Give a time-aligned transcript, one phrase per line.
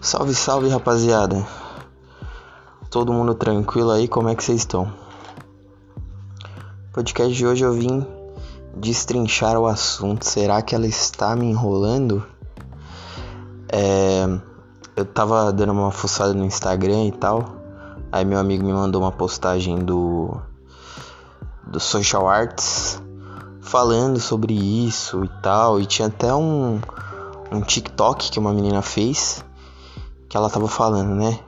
[0.00, 1.44] Salve, salve, rapaziada.
[2.88, 4.06] Todo mundo tranquilo aí?
[4.06, 4.92] Como é que vocês estão?
[6.92, 8.06] Podcast de hoje eu vim
[8.76, 10.24] destrinchar o assunto.
[10.24, 12.24] Será que ela está me enrolando?
[13.72, 14.24] É,
[14.94, 17.56] eu tava dando uma fuçada no Instagram e tal.
[18.12, 20.40] Aí meu amigo me mandou uma postagem do
[21.66, 23.02] do Social Arts
[23.60, 25.80] falando sobre isso e tal.
[25.80, 26.80] E tinha até um,
[27.50, 29.44] um TikTok que uma menina fez
[30.28, 31.38] que ela tava falando, né?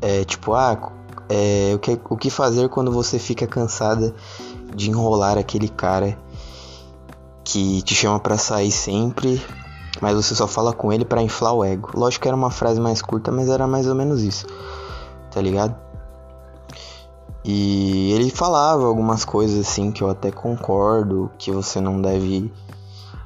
[0.00, 0.92] É tipo, ah,
[1.28, 4.14] é, o, que, o que fazer quando você fica cansada
[4.74, 6.18] de enrolar aquele cara
[7.44, 9.42] que te chama para sair sempre,
[10.00, 11.90] mas você só fala com ele para inflar o ego.
[11.94, 14.46] Lógico que era uma frase mais curta, mas era mais ou menos isso,
[15.30, 15.76] tá ligado?
[17.44, 22.52] E ele falava algumas coisas assim que eu até concordo, que você não deve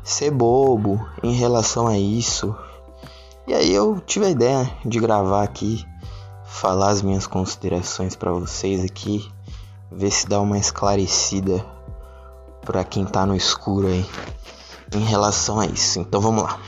[0.03, 2.55] ser bobo em relação a isso.
[3.47, 5.85] E aí eu tive a ideia de gravar aqui,
[6.47, 9.31] falar as minhas considerações para vocês aqui,
[9.93, 11.63] ver se dá uma esclarecida
[12.63, 14.07] para quem tá no escuro aí
[14.95, 16.01] em relação a isso.
[16.01, 16.59] Então vamos lá.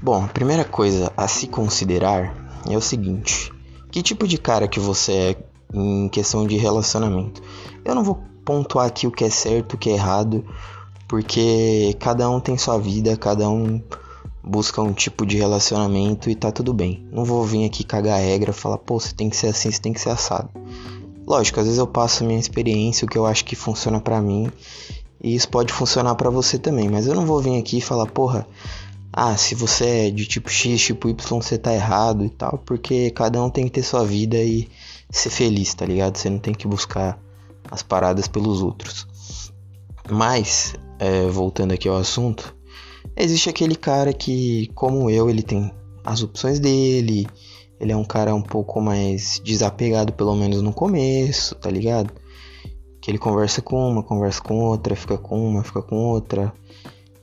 [0.00, 2.32] Bom, a primeira coisa a se considerar
[2.70, 3.52] é o seguinte:
[3.90, 5.36] que tipo de cara que você é
[5.74, 7.42] em questão de relacionamento.
[7.84, 10.44] Eu não vou pontuar aqui o que é certo, o que é errado,
[11.08, 13.82] porque cada um tem sua vida, cada um
[14.46, 17.04] busca um tipo de relacionamento e tá tudo bem.
[17.10, 19.80] Não vou vir aqui cagar a regra, falar, pô, você tem que ser assim, você
[19.80, 20.48] tem que ser assado.
[21.26, 24.48] Lógico, às vezes eu passo minha experiência, o que eu acho que funciona para mim,
[25.20, 28.06] e isso pode funcionar para você também, mas eu não vou vir aqui e falar,
[28.06, 28.46] porra,
[29.12, 33.10] ah, se você é de tipo X, tipo Y, você tá errado e tal, porque
[33.10, 34.68] cada um tem que ter sua vida e
[35.10, 36.16] ser feliz, tá ligado?
[36.16, 37.18] Você não tem que buscar
[37.68, 39.08] as paradas pelos outros.
[40.08, 42.54] Mas, é, voltando aqui ao assunto,
[43.16, 45.72] existe aquele cara que, como eu, ele tem
[46.04, 47.26] as opções dele,
[47.80, 52.12] ele é um cara um pouco mais desapegado, pelo menos no começo, tá ligado?
[53.00, 56.52] Que ele conversa com uma, conversa com outra, fica com uma, fica com outra.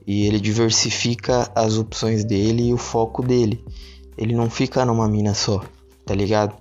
[0.05, 3.63] E ele diversifica as opções dele e o foco dele.
[4.17, 5.63] Ele não fica numa mina só,
[6.05, 6.55] tá ligado?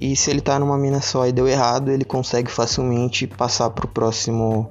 [0.00, 3.88] E se ele tá numa mina só e deu errado, ele consegue facilmente passar pro
[3.88, 4.70] próximo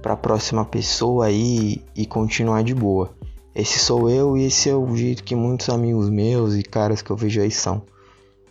[0.00, 3.17] para a próxima pessoa aí e continuar de boa.
[3.54, 7.10] Esse sou eu e esse é o jeito que muitos amigos meus e caras que
[7.10, 7.82] eu vejo aí são.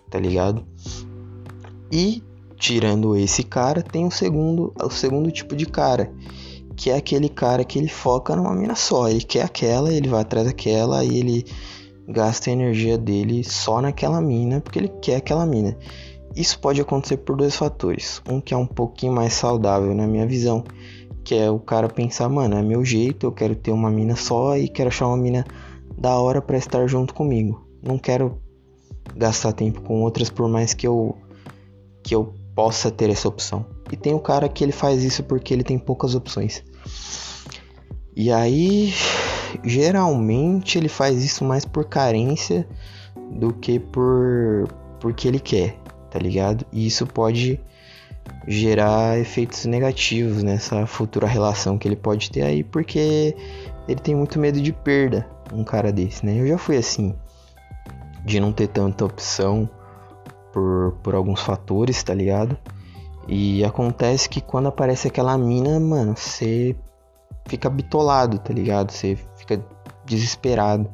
[0.10, 0.66] Tá ligado?
[1.92, 2.24] E
[2.58, 6.12] tirando esse cara, tem o segundo, o segundo tipo de cara,
[6.76, 10.22] que é aquele cara que ele foca numa mina só, ele quer aquela, ele vai
[10.22, 11.46] atrás daquela e ele
[12.08, 15.78] gasta a energia dele só naquela mina, porque ele quer aquela mina.
[16.36, 18.22] Isso pode acontecer por dois fatores.
[18.30, 20.64] Um que é um pouquinho mais saudável na minha visão,
[21.28, 24.56] que é o cara pensar, mano, é meu jeito, eu quero ter uma mina só
[24.58, 25.46] e quero achar uma mina
[25.98, 27.68] da hora para estar junto comigo.
[27.84, 28.42] Não quero
[29.14, 31.18] gastar tempo com outras por mais que eu
[32.02, 33.66] que eu possa ter essa opção.
[33.92, 36.64] E tem o cara que ele faz isso porque ele tem poucas opções.
[38.16, 38.94] E aí
[39.66, 42.66] geralmente ele faz isso mais por carência
[43.34, 44.66] do que por
[45.02, 45.78] porque ele quer,
[46.10, 46.66] tá ligado?
[46.72, 47.60] E isso pode
[48.48, 53.36] gerar efeitos negativos nessa futura relação que ele pode ter aí, porque
[53.88, 56.40] ele tem muito medo de perda, um cara desse, né?
[56.40, 57.14] Eu já fui assim,
[58.24, 59.70] de não ter tanta opção
[60.54, 62.58] por, por alguns fatores, tá ligado?
[63.28, 66.74] E acontece que quando aparece aquela mina, mano, você
[67.50, 68.92] fica bitolado, tá ligado?
[68.92, 69.62] Você fica
[70.06, 70.90] desesperado,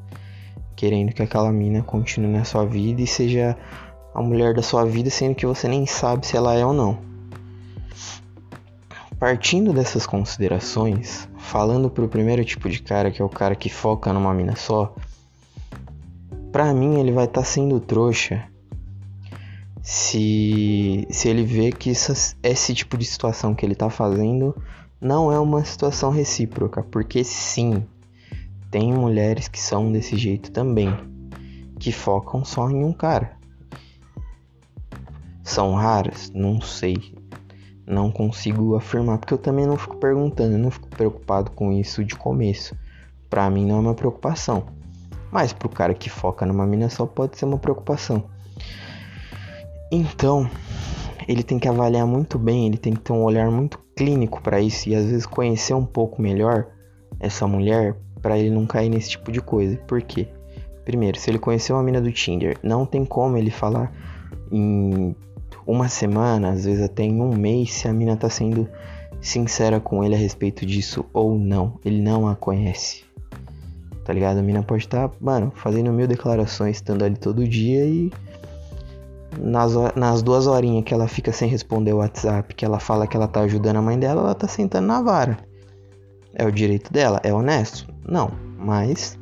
[0.76, 3.56] querendo que aquela mina continue na sua vida e seja
[4.16, 7.13] a mulher da sua vida, sendo que você nem sabe se ela é ou não.
[9.24, 14.12] Partindo dessas considerações, falando pro primeiro tipo de cara, que é o cara que foca
[14.12, 14.94] numa mina só,
[16.52, 18.44] pra mim ele vai estar tá sendo trouxa
[19.82, 24.62] se, se ele vê que esse tipo de situação que ele tá fazendo
[25.00, 27.82] não é uma situação recíproca, porque sim,
[28.70, 30.94] tem mulheres que são desse jeito também,
[31.80, 33.38] que focam só em um cara.
[35.42, 36.30] São raras?
[36.36, 37.23] Não sei.
[37.86, 42.04] Não consigo afirmar, porque eu também não fico perguntando, eu não fico preocupado com isso
[42.04, 42.76] de começo.
[43.30, 44.66] Pra mim não é uma preocupação.
[45.32, 48.24] Mas pro cara que foca numa mina só pode ser uma preocupação.
[49.92, 50.50] Então,
[51.28, 54.60] ele tem que avaliar muito bem, ele tem que ter um olhar muito clínico para
[54.60, 56.68] isso e às vezes conhecer um pouco melhor
[57.20, 59.78] essa mulher para ele não cair nesse tipo de coisa.
[59.88, 60.28] Por quê?
[60.86, 63.92] Primeiro, se ele conheceu uma mina do Tinder, não tem como ele falar
[64.52, 65.16] em
[65.66, 68.68] uma semana, às vezes até em um mês, se a mina tá sendo
[69.22, 71.80] sincera com ele a respeito disso ou não.
[71.84, 73.04] Ele não a conhece.
[74.04, 74.40] tá ligado?
[74.40, 78.12] A mina pode estar, tá, mano, fazendo mil declarações, estando ali todo dia e
[79.40, 83.16] nas, nas duas horinhas que ela fica sem responder o WhatsApp, que ela fala que
[83.16, 85.38] ela tá ajudando a mãe dela, ela tá sentando na vara.
[86.36, 87.20] É o direito dela?
[87.24, 87.88] É honesto?
[88.06, 89.18] Não, mas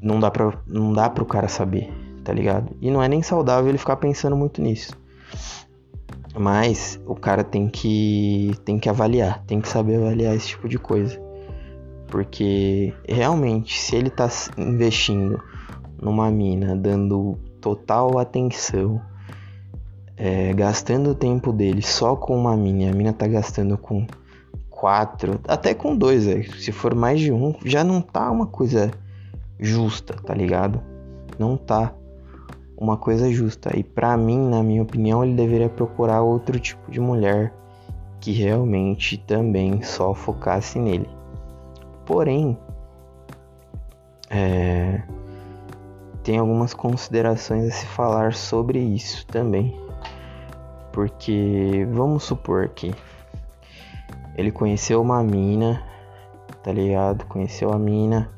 [0.00, 1.92] não dá pra, não dá pro cara saber,
[2.30, 2.76] tá ligado?
[2.80, 4.96] E não é nem saudável ele ficar pensando muito nisso.
[6.32, 10.78] Mas o cara tem que tem que avaliar, tem que saber avaliar esse tipo de
[10.78, 11.20] coisa.
[12.06, 15.42] Porque realmente, se ele tá investindo
[16.00, 19.00] numa mina, dando total atenção,
[20.16, 24.06] é, gastando o tempo dele só com uma mina, a mina tá gastando com
[24.70, 26.54] quatro, até com dois, véio.
[26.60, 28.92] se for mais de um, já não tá uma coisa
[29.58, 30.80] justa, tá ligado?
[31.38, 31.92] Não tá
[32.80, 33.76] uma coisa justa.
[33.76, 37.52] E para mim, na minha opinião, ele deveria procurar outro tipo de mulher
[38.18, 41.08] que realmente também só focasse nele.
[42.06, 42.58] Porém,
[44.30, 45.02] é,
[46.24, 49.78] tem algumas considerações a se falar sobre isso também.
[50.90, 52.92] Porque vamos supor que
[54.36, 55.82] ele conheceu uma mina,
[56.62, 57.26] tá ligado?
[57.26, 58.28] Conheceu a mina,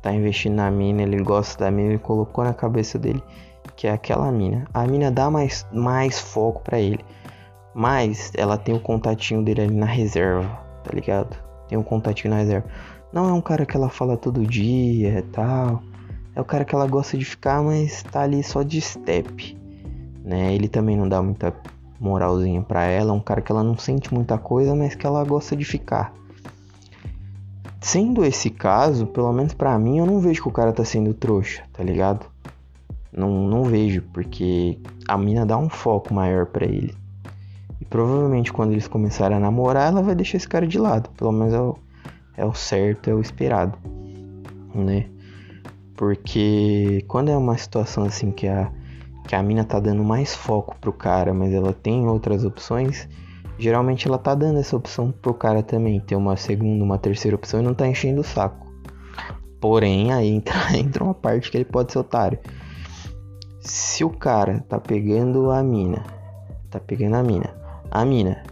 [0.00, 3.22] tá investindo na mina, ele gosta da mina, ele colocou na cabeça dele
[3.76, 4.66] que é aquela mina.
[4.72, 7.04] A mina dá mais, mais foco para ele.
[7.74, 10.48] Mas ela tem o contatinho dele ali na reserva,
[10.82, 11.36] tá ligado?
[11.68, 12.66] Tem um contatinho na reserva.
[13.12, 15.82] Não é um cara que ela fala todo dia e tal.
[16.34, 19.56] É o cara que ela gosta de ficar, mas tá ali só de step.
[20.24, 20.54] Né?
[20.54, 21.54] Ele também não dá muita
[22.00, 25.24] moralzinha para ela, é um cara que ela não sente muita coisa, mas que ela
[25.24, 26.12] gosta de ficar.
[27.80, 31.14] Sendo esse caso, pelo menos para mim, eu não vejo que o cara tá sendo
[31.14, 32.26] trouxa, tá ligado?
[33.16, 34.78] Não, não vejo, porque
[35.08, 36.94] a mina dá um foco maior para ele.
[37.80, 41.08] E provavelmente quando eles começarem a namorar, ela vai deixar esse cara de lado.
[41.16, 41.76] Pelo menos é o,
[42.36, 43.78] é o certo, é o esperado,
[44.74, 45.06] né?
[45.96, 48.70] Porque quando é uma situação assim que a,
[49.26, 53.08] que a mina tá dando mais foco pro cara, mas ela tem outras opções,
[53.58, 57.60] geralmente ela tá dando essa opção pro cara também, ter uma segunda, uma terceira opção
[57.60, 58.66] e não tá enchendo o saco.
[59.58, 62.38] Porém, aí entra, entra uma parte que ele pode ser otário.
[63.66, 66.04] Se o cara tá pegando a mina,
[66.70, 67.52] tá pegando a mina,
[67.90, 68.44] a mina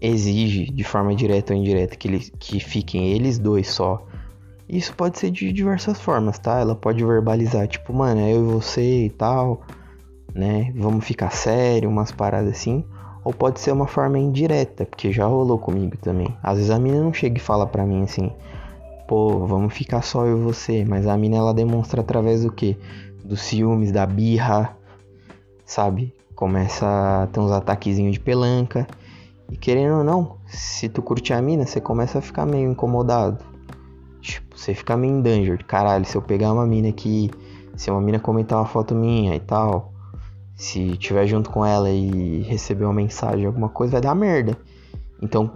[0.00, 4.04] exige de forma direta ou indireta que, eles, que fiquem eles dois só.
[4.68, 6.58] Isso pode ser de diversas formas, tá?
[6.58, 9.62] Ela pode verbalizar, tipo, mano, é eu e você e tal,
[10.34, 10.72] né?
[10.74, 12.84] Vamos ficar sério, umas paradas assim.
[13.22, 16.36] Ou pode ser uma forma indireta, porque já rolou comigo também.
[16.42, 18.32] Às vezes a mina não chega e fala pra mim assim,
[19.06, 20.84] pô, vamos ficar só eu e você.
[20.84, 22.76] Mas a mina ela demonstra através do que?
[23.30, 24.76] Dos ciúmes, da birra,
[25.64, 26.12] sabe?
[26.34, 26.84] Começa
[27.22, 28.88] a ter uns ataquezinhos de pelanca.
[29.48, 33.38] E querendo ou não, se tu curte a mina, você começa a ficar meio incomodado.
[34.20, 35.64] Tipo, você fica meio em danger.
[35.64, 37.30] Caralho, se eu pegar uma mina aqui,
[37.76, 39.92] se uma mina comentar uma foto minha e tal,
[40.56, 44.58] se tiver junto com ela e receber uma mensagem, alguma coisa, vai dar merda.
[45.22, 45.52] Então,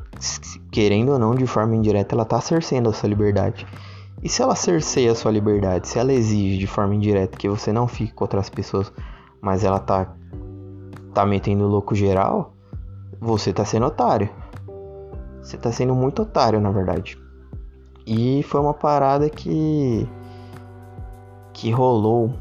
[0.70, 3.66] querendo ou não, de forma indireta, ela tá cerceando a sua liberdade.
[4.24, 7.70] E se ela cerceia a sua liberdade, se ela exige de forma indireta que você
[7.70, 8.90] não fique com outras pessoas,
[9.38, 10.16] mas ela tá
[11.12, 12.54] tá metendo louco geral,
[13.20, 14.30] você tá sendo otário.
[15.42, 17.18] Você tá sendo muito otário, na verdade.
[18.06, 20.08] E foi uma parada que
[21.52, 22.32] que rolou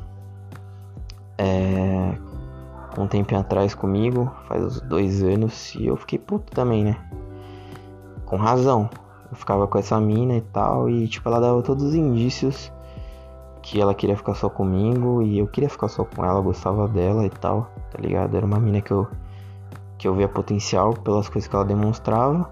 [1.38, 2.18] é,
[2.98, 6.98] um tempo atrás comigo, faz uns dois anos, e eu fiquei puto também, né?
[8.26, 8.90] Com razão.
[9.34, 12.72] Ficava com essa mina e tal, e tipo, ela dava todos os indícios
[13.62, 17.26] que ela queria ficar só comigo e eu queria ficar só com ela, gostava dela
[17.26, 18.36] e tal, tá ligado?
[18.36, 19.08] Era uma mina que eu
[19.98, 22.52] que eu via potencial pelas coisas que ela demonstrava.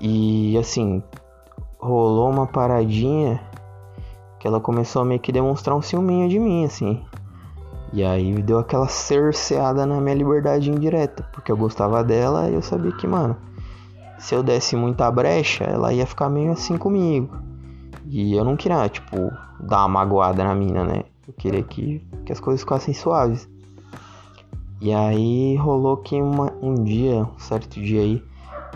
[0.00, 1.02] E assim,
[1.78, 3.38] rolou uma paradinha
[4.40, 7.04] que ela começou a meio que demonstrar um ciúminho de mim, assim.
[7.92, 12.62] E aí deu aquela cerceada na minha liberdade indireta, porque eu gostava dela e eu
[12.62, 13.36] sabia que, mano,
[14.18, 17.36] se eu desse muita brecha, ela ia ficar meio assim comigo.
[18.06, 21.04] E eu não queria, tipo, dar uma magoada na mina, né?
[21.26, 23.48] Eu queria que, que as coisas ficassem suaves.
[24.80, 28.22] E aí rolou que uma, um dia, um certo dia aí,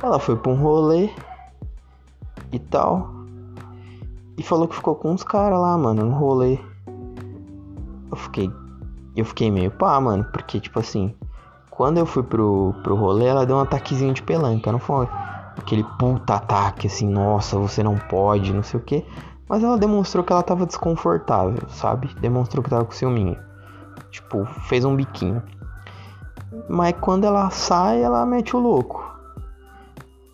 [0.02, 1.10] ela foi pra um rolê
[2.50, 3.10] e tal.
[4.36, 6.58] E falou que ficou com uns caras lá, mano, no rolê.
[8.10, 8.50] Eu fiquei.
[9.14, 11.14] Eu fiquei meio pá, mano, porque tipo assim,
[11.70, 15.08] quando eu fui pro, pro rolê, ela deu um ataquezinho de pelanca, não foi?
[15.58, 19.04] Aquele puta ataque assim, nossa, você não pode, não sei o que.
[19.48, 22.14] Mas ela demonstrou que ela tava desconfortável, sabe?
[22.20, 23.36] Demonstrou que tava com ciúminho.
[24.10, 25.42] Tipo, fez um biquinho.
[26.68, 29.06] Mas quando ela sai, ela mete o louco.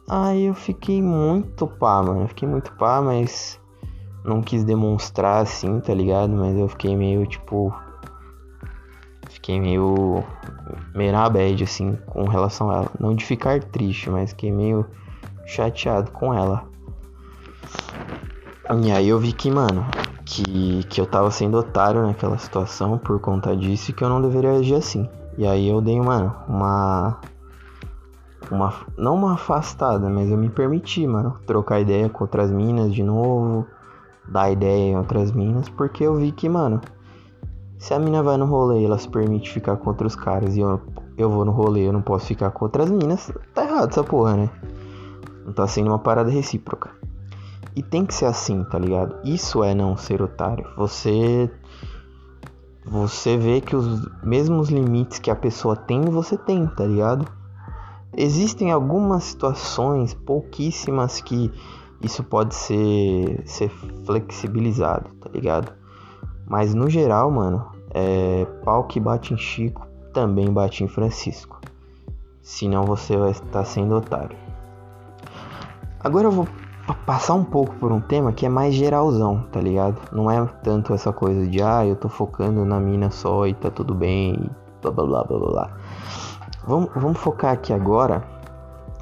[0.08, 2.22] Aí eu fiquei muito pá, mano.
[2.22, 3.60] Eu fiquei muito pá, mas
[4.24, 6.32] não quis demonstrar assim, tá ligado?
[6.32, 7.72] Mas eu fiquei meio tipo.
[9.30, 10.24] Fiquei meio.
[10.94, 12.90] meio na bad, assim, com relação a ela.
[12.98, 14.84] Não de ficar triste, mas fiquei meio
[15.46, 16.64] chateado com ela.
[18.82, 19.86] E aí eu vi que, mano,
[20.24, 24.22] que, que eu tava sendo otário naquela situação por conta disso e que eu não
[24.22, 25.08] deveria agir assim.
[25.36, 27.18] E aí eu dei, mano, uma.
[28.50, 28.72] Uma.
[28.96, 33.66] Não uma afastada, mas eu me permiti, mano, trocar ideia com outras minas de novo
[34.26, 36.80] dar ideia em outras minas, porque eu vi que, mano,
[37.78, 40.60] se a mina vai no rolê e ela se permite ficar com outros caras e
[40.60, 40.80] eu,
[41.16, 44.36] eu vou no rolê eu não posso ficar com outras minas, tá errado essa porra,
[44.36, 44.50] né?
[45.44, 46.90] Não tá sendo uma parada recíproca.
[47.76, 49.16] E tem que ser assim, tá ligado?
[49.24, 50.66] Isso é não ser otário.
[50.76, 51.50] Você
[52.86, 57.26] você vê que os mesmos limites que a pessoa tem, você tem, tá ligado?
[58.14, 61.50] Existem algumas situações, pouquíssimas, que
[62.02, 63.70] isso pode ser, ser
[64.04, 65.72] flexibilizado, tá ligado?
[66.46, 71.60] Mas no geral, mano, é, pau que bate em Chico também bate em Francisco.
[72.42, 74.43] Senão você vai estar sendo otário.
[76.04, 76.46] Agora eu vou
[77.06, 79.98] passar um pouco por um tema que é mais geralzão, tá ligado?
[80.12, 83.70] Não é tanto essa coisa de ah, eu tô focando na mina só e tá
[83.70, 84.50] tudo bem,
[84.82, 85.76] blá blá blá blá blá.
[86.66, 88.22] Vamos, vamos focar aqui agora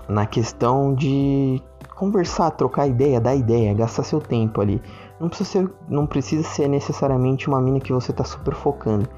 [0.08, 1.60] na questão de
[1.96, 4.80] conversar, trocar ideia, dar ideia, gastar seu tempo ali.
[5.18, 9.08] Não precisa ser, não precisa ser necessariamente uma mina que você tá super focando.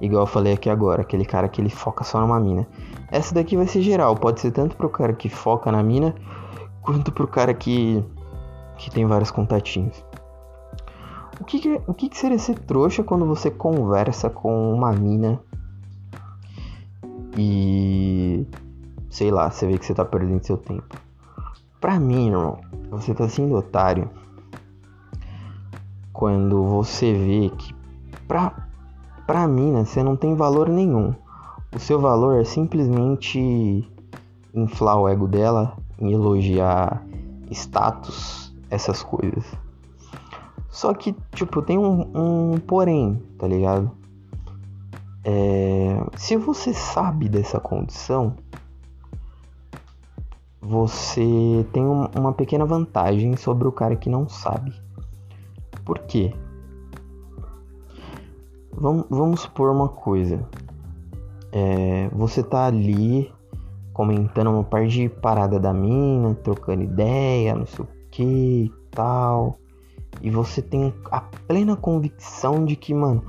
[0.00, 2.64] Igual eu falei aqui agora, aquele cara que ele foca só numa mina.
[3.10, 6.14] Essa daqui vai ser geral, pode ser tanto pro cara que foca na mina,
[6.84, 8.04] quanto pro cara que,
[8.76, 10.04] que tem vários contatinhos.
[11.40, 15.40] O que, que, o que, que seria ser trouxa quando você conversa com uma mina
[17.36, 18.46] e
[19.10, 20.96] sei lá, você vê que você tá perdendo seu tempo?
[21.80, 22.58] Pra mim, irmão,
[22.90, 24.08] você tá sendo otário
[26.12, 27.74] quando você vê que
[28.28, 28.68] pra,
[29.26, 31.14] pra mim, né, você não tem valor nenhum.
[31.74, 33.90] O seu valor é simplesmente
[34.54, 37.04] inflar o ego dela, elogiar
[37.50, 39.44] status, essas coisas.
[40.68, 43.90] Só que, tipo, tem um, um porém, tá ligado?
[45.22, 48.34] É, se você sabe dessa condição,
[50.60, 54.74] você tem uma pequena vantagem sobre o cara que não sabe.
[55.84, 56.34] Por quê?
[58.72, 60.46] Vamos, vamos supor uma coisa.
[61.52, 63.32] É, você tá ali
[63.94, 69.58] comentando uma parte de parada da mina, trocando ideia, não sei o que tal.
[70.20, 73.24] E você tem a plena convicção de que, mano,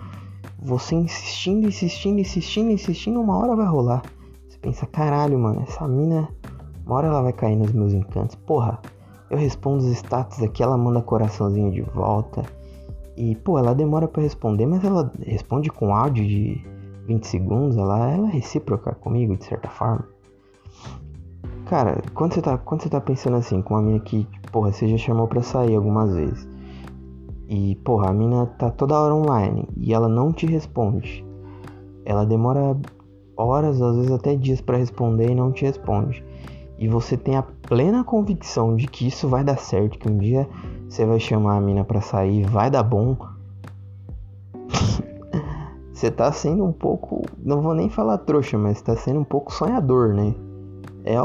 [0.60, 4.02] você insistindo, insistindo, insistindo, insistindo, uma hora vai rolar.
[4.50, 6.28] Você pensa, caralho, mano, essa mina
[6.86, 8.36] uma hora ela vai cair nos meus encantos.
[8.36, 8.80] Porra,
[9.30, 12.44] eu respondo os status aqui, ela manda coraçãozinho de volta.
[13.18, 16.64] E, pô, ela demora para responder, mas ela responde com áudio de
[17.08, 17.78] 20 segundos.
[17.78, 20.15] Ela, ela é recíproca comigo, de certa forma.
[21.66, 24.88] Cara, quando você tá, quando você tá pensando assim, com uma mina que, porra, você
[24.88, 26.48] já chamou pra sair algumas vezes.
[27.48, 31.26] E, porra, a mina tá toda hora online e ela não te responde.
[32.06, 32.78] Ela demora
[33.36, 36.24] horas, às vezes até dias para responder e não te responde
[36.78, 40.48] e você tem a plena convicção de que isso vai dar certo, que um dia
[40.88, 43.16] você vai chamar a mina para sair, vai dar bom.
[45.92, 49.54] você tá sendo um pouco, não vou nem falar trouxa, mas tá sendo um pouco
[49.54, 50.36] sonhador, né?
[51.06, 51.22] É, é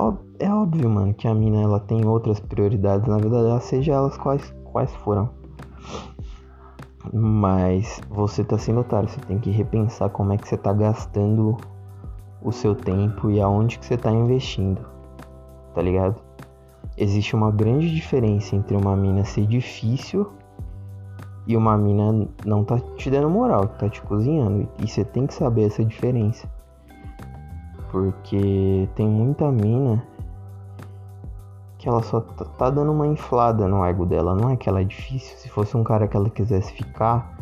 [0.62, 4.54] óbvio, mano, que a mina ela tem outras prioridades na vida dela, seja elas quais,
[4.64, 5.30] quais foram.
[7.12, 11.56] Mas você tá sendo otário, você tem que repensar como é que você tá gastando
[12.42, 14.90] o seu tempo e aonde que você tá investindo
[15.74, 16.20] tá ligado?
[16.96, 20.30] Existe uma grande diferença entre uma mina ser difícil
[21.46, 24.68] e uma mina não tá te dando moral, tá te cozinhando.
[24.82, 26.48] E você tem que saber essa diferença.
[27.90, 30.04] Porque tem muita mina
[31.80, 34.34] que ela só tá, tá dando uma inflada no ego dela.
[34.34, 35.36] Não é que ela é difícil.
[35.38, 37.34] Se fosse um cara que ela quisesse ficar,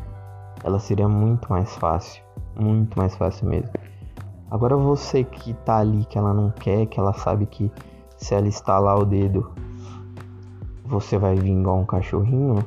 [0.63, 2.23] ela seria muito mais fácil.
[2.57, 3.71] Muito mais fácil mesmo.
[4.49, 7.71] Agora você que tá ali, que ela não quer, que ela sabe que
[8.17, 9.51] se ela estalar o dedo,
[10.87, 12.65] você vai vir igual um cachorrinho.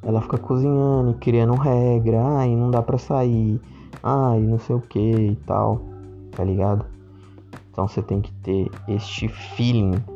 [0.00, 2.22] Ela fica cozinhando e criando regra.
[2.24, 3.60] Ai, não dá pra sair.
[4.00, 5.80] Ai, não sei o que e tal.
[6.30, 6.86] Tá ligado?
[7.72, 10.13] Então você tem que ter este feeling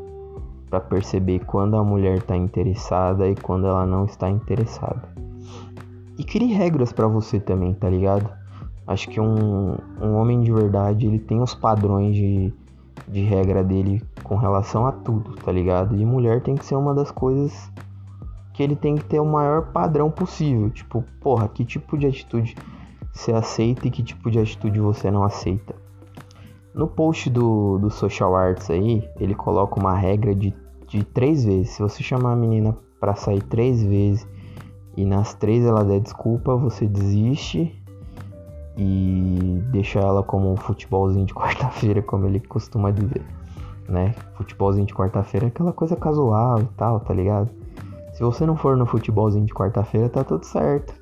[0.69, 5.09] para perceber quando a mulher tá interessada e quando ela não está interessada.
[6.19, 8.29] E crie regras para você também, tá ligado?
[8.87, 12.53] Acho que um, um homem de verdade, ele tem os padrões de,
[13.07, 15.97] de regra dele com relação a tudo, tá ligado?
[15.97, 17.71] E mulher tem que ser uma das coisas
[18.53, 20.71] que ele tem que ter o maior padrão possível.
[20.71, 22.57] Tipo, porra, que tipo de atitude
[23.13, 25.75] você aceita e que tipo de atitude você não aceita.
[26.79, 30.55] No post do, do Social Arts aí, ele coloca uma regra de,
[30.87, 31.71] de três vezes.
[31.71, 34.25] Se você chamar a menina para sair três vezes
[34.97, 37.77] e nas três ela der desculpa, você desiste
[38.77, 43.27] e deixa ela como um futebolzinho de quarta-feira, como ele costuma dizer,
[43.89, 44.15] né?
[44.37, 47.51] Futebolzinho de quarta-feira é aquela coisa casual e tal, tá ligado?
[48.13, 50.95] Se você não for no futebolzinho de quarta-feira, tá tudo certo,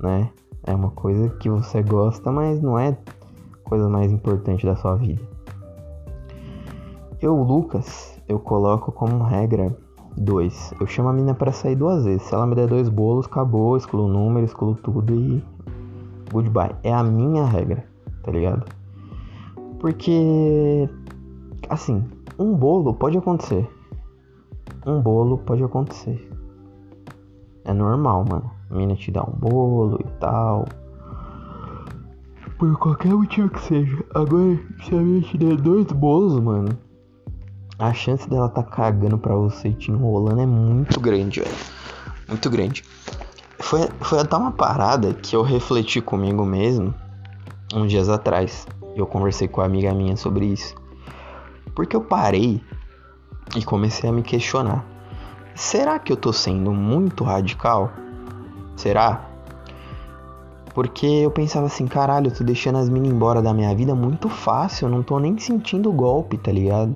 [0.00, 0.30] né?
[0.64, 2.96] É uma coisa que você gosta, mas não é
[3.68, 5.22] coisa mais importante da sua vida.
[7.20, 9.76] Eu, Lucas, eu coloco como regra
[10.16, 10.72] dois.
[10.80, 12.22] Eu chamo a mina para sair duas vezes.
[12.22, 15.42] Se ela me der dois bolos, acabou, excluo o número, excluo tudo e
[16.32, 16.74] goodbye.
[16.82, 17.84] É a minha regra,
[18.22, 18.64] tá ligado?
[19.78, 20.88] Porque
[21.68, 22.04] assim,
[22.38, 23.68] um bolo pode acontecer.
[24.86, 26.30] Um bolo pode acontecer.
[27.64, 28.50] É normal, mano.
[28.70, 30.64] A mina te dá um bolo e tal.
[32.58, 34.04] Por qualquer motivo que seja.
[34.12, 36.76] Agora, se a mina te der dois bolos, mano.
[37.78, 41.54] A chance dela tá cagando pra você e te enrolando é muito grande, velho.
[42.26, 42.82] Muito grande.
[43.60, 46.92] Foi, foi até uma parada que eu refleti comigo mesmo
[47.72, 48.66] uns dias atrás.
[48.96, 50.74] Eu conversei com uma amiga minha sobre isso.
[51.76, 52.60] Porque eu parei
[53.56, 54.84] e comecei a me questionar.
[55.54, 57.92] Será que eu tô sendo muito radical?
[58.74, 59.27] Será?
[60.78, 64.28] Porque eu pensava assim, caralho, eu tô deixando as minas embora da minha vida muito
[64.28, 66.94] fácil, eu não tô nem sentindo o golpe, tá ligado?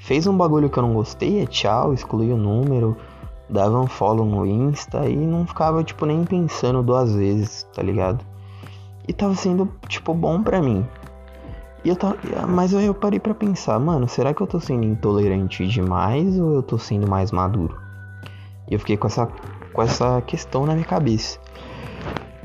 [0.00, 2.96] Fez um bagulho que eu não gostei, é tchau, exclui o número,
[3.48, 8.18] dava um follow no Insta e não ficava, tipo, nem pensando duas vezes, tá ligado?
[9.06, 10.84] E tava sendo, tipo, bom pra mim.
[11.84, 12.16] E eu tava,
[12.48, 16.52] mas aí eu parei pra pensar, mano, será que eu tô sendo intolerante demais ou
[16.52, 17.80] eu tô sendo mais maduro?
[18.68, 19.28] E eu fiquei com essa
[19.72, 21.38] com essa questão na minha cabeça.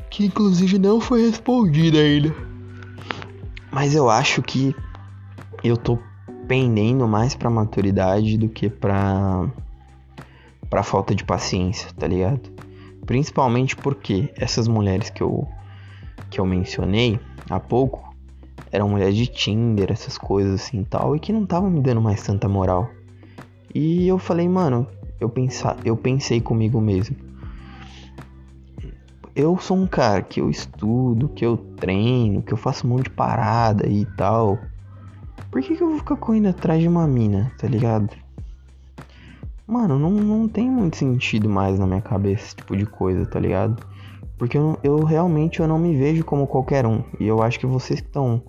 [0.09, 2.33] Que inclusive não foi respondida ainda.
[3.71, 4.75] Mas eu acho que
[5.63, 5.99] eu tô
[6.47, 9.47] pendendo mais pra maturidade do que pra,
[10.69, 12.49] pra falta de paciência, tá ligado?
[13.05, 15.47] Principalmente porque essas mulheres que eu,
[16.29, 17.19] que eu mencionei
[17.49, 18.09] há pouco
[18.71, 22.21] eram mulheres de Tinder, essas coisas assim tal, e que não estavam me dando mais
[22.21, 22.89] tanta moral.
[23.73, 24.87] E eu falei, mano,
[25.19, 27.15] eu, pensar, eu pensei comigo mesmo.
[29.35, 33.03] Eu sou um cara que eu estudo, que eu treino, que eu faço um monte
[33.05, 34.57] de parada e tal.
[35.51, 38.09] Por que, que eu vou ficar correndo atrás de uma mina, tá ligado?
[39.65, 43.39] Mano, não, não tem muito sentido mais na minha cabeça esse tipo de coisa, tá
[43.39, 43.85] ligado?
[44.37, 47.03] Porque eu, eu realmente eu não me vejo como qualquer um.
[47.19, 48.41] E eu acho que vocês que estão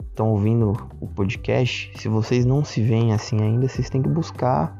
[0.00, 4.76] estão ouvindo o podcast, se vocês não se veem assim ainda, vocês têm que buscar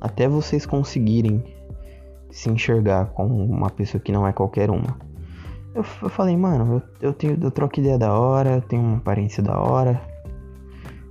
[0.00, 1.42] até vocês conseguirem
[2.36, 4.98] se enxergar como uma pessoa que não é qualquer uma.
[5.74, 8.98] Eu, eu falei, mano, eu, eu, tenho, eu troco ideia da hora, eu tenho uma
[8.98, 9.98] aparência da hora,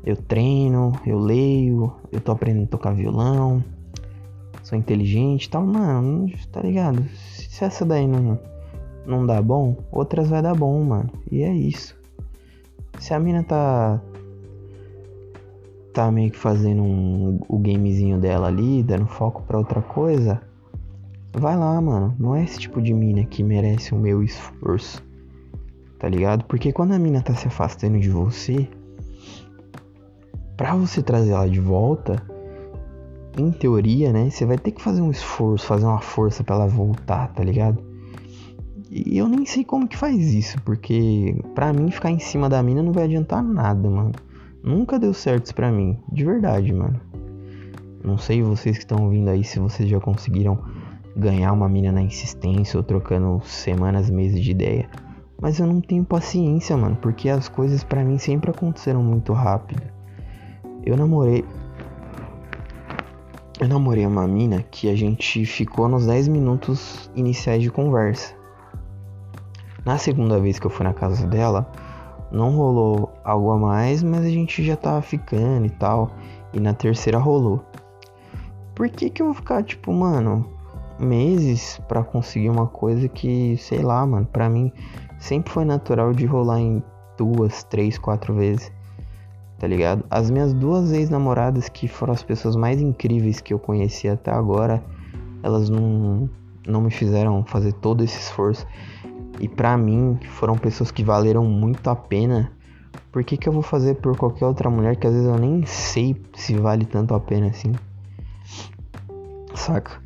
[0.06, 3.64] eu treino, eu leio, eu tô aprendendo a tocar violão,
[4.62, 7.04] sou inteligente e tal, mano, tá ligado?
[7.10, 8.40] Se essa daí não,
[9.04, 11.10] não dá bom, outras vai dar bom, mano.
[11.32, 11.98] E é isso.
[13.00, 14.00] Se a mina tá,
[15.92, 20.40] tá meio que fazendo um, o gamezinho dela ali, dando foco para outra coisa,
[21.40, 22.16] vai lá, mano.
[22.20, 25.04] Não é esse tipo de mina que merece o meu esforço.
[26.00, 26.46] Tá ligado?
[26.46, 28.68] Porque quando a mina tá se afastando de você,
[30.58, 32.22] pra você trazer ela de volta,
[33.38, 36.68] em teoria, né, você vai ter que fazer um esforço, fazer uma força para ela
[36.68, 37.84] voltar, tá ligado?
[38.90, 42.62] E eu nem sei como que faz isso, porque pra mim ficar em cima da
[42.64, 44.14] mina não vai adiantar nada, mano.
[44.64, 47.00] Nunca deu certo isso pra mim, de verdade, mano.
[48.04, 50.60] Não sei vocês que estão ouvindo aí se vocês já conseguiram
[51.16, 54.90] ganhar uma mina na insistência ou trocando semanas, meses de ideia.
[55.42, 59.84] Mas eu não tenho paciência, mano, porque as coisas para mim sempre aconteceram muito rápido.
[60.84, 61.46] Eu namorei.
[63.60, 68.36] Eu namorei uma mina que a gente ficou nos 10 minutos iniciais de conversa.
[69.86, 71.72] Na segunda vez que eu fui na casa dela,
[72.32, 76.12] não rolou algo a mais, mas a gente já tava ficando e tal.
[76.54, 77.64] E na terceira rolou.
[78.74, 80.55] Por que que eu vou ficar tipo, mano,
[81.00, 84.72] meses para conseguir uma coisa que, sei lá, mano, para mim
[85.20, 86.84] sempre foi natural de rolar em
[87.18, 88.72] duas, três, quatro vezes.
[89.58, 90.04] Tá ligado?
[90.10, 94.84] As minhas duas ex-namoradas, que foram as pessoas mais incríveis que eu conheci até agora,
[95.42, 96.30] elas não,
[96.68, 98.68] não me fizeram fazer todo esse esforço.
[99.40, 102.52] E para mim foram pessoas que valeram muito a pena.
[103.12, 105.66] Por que, que eu vou fazer por qualquer outra mulher que às vezes eu nem
[105.66, 107.72] sei se vale tanto a pena assim?
[109.54, 110.05] Saca?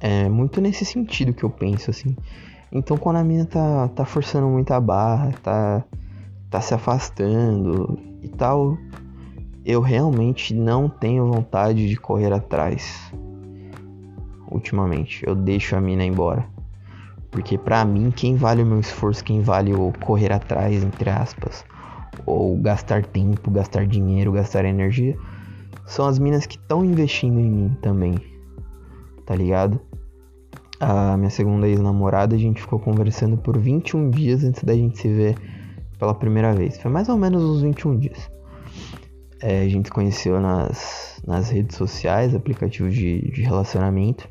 [0.00, 2.16] É muito nesse sentido que eu penso, assim.
[2.70, 5.84] Então quando a mina tá, tá forçando muito a barra, tá,
[6.50, 8.76] tá se afastando e tal,
[9.64, 13.12] eu realmente não tenho vontade de correr atrás.
[14.50, 16.46] Ultimamente, eu deixo a mina embora.
[17.30, 21.64] Porque pra mim, quem vale o meu esforço, quem vale o correr atrás, entre aspas,
[22.26, 25.16] ou gastar tempo, gastar dinheiro, gastar energia,
[25.86, 28.33] são as minas que estão investindo em mim também.
[29.24, 29.80] Tá ligado?
[30.80, 35.08] A minha segunda ex-namorada, a gente ficou conversando por 21 dias antes da gente se
[35.08, 35.36] ver
[35.98, 36.78] pela primeira vez.
[36.78, 38.30] Foi mais ou menos uns 21 dias.
[39.40, 44.28] É, a gente se conheceu nas, nas redes sociais, aplicativos de, de relacionamento.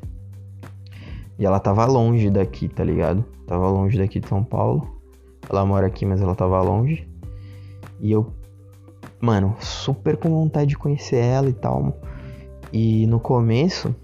[1.38, 3.24] E ela tava longe daqui, tá ligado?
[3.46, 5.00] Tava longe daqui de São Paulo.
[5.48, 7.08] Ela mora aqui, mas ela tava longe.
[8.00, 8.32] E eu,
[9.20, 11.98] mano, super com vontade de conhecer ela e tal.
[12.72, 13.94] E no começo,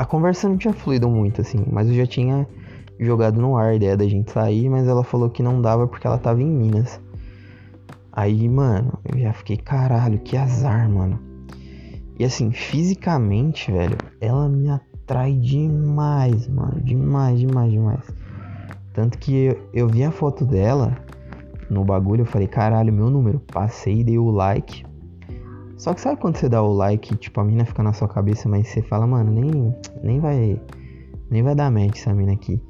[0.00, 1.62] a conversa não tinha fluído muito, assim.
[1.70, 2.48] Mas eu já tinha
[2.98, 4.66] jogado no ar a ideia da gente sair.
[4.70, 6.98] Mas ela falou que não dava porque ela tava em Minas.
[8.10, 11.20] Aí, mano, eu já fiquei, caralho, que azar, mano.
[12.18, 16.80] E assim, fisicamente, velho, ela me atrai demais, mano.
[16.80, 18.14] Demais, demais, demais.
[18.94, 20.96] Tanto que eu, eu vi a foto dela
[21.68, 23.38] no bagulho, eu falei, caralho, meu número.
[23.38, 24.82] Passei, dei o like.
[25.80, 28.46] Só que sabe quando você dá o like, tipo, a mina fica na sua cabeça,
[28.46, 30.60] mas você fala, mano, nem, nem vai.
[31.30, 32.62] Nem vai dar match essa mina aqui.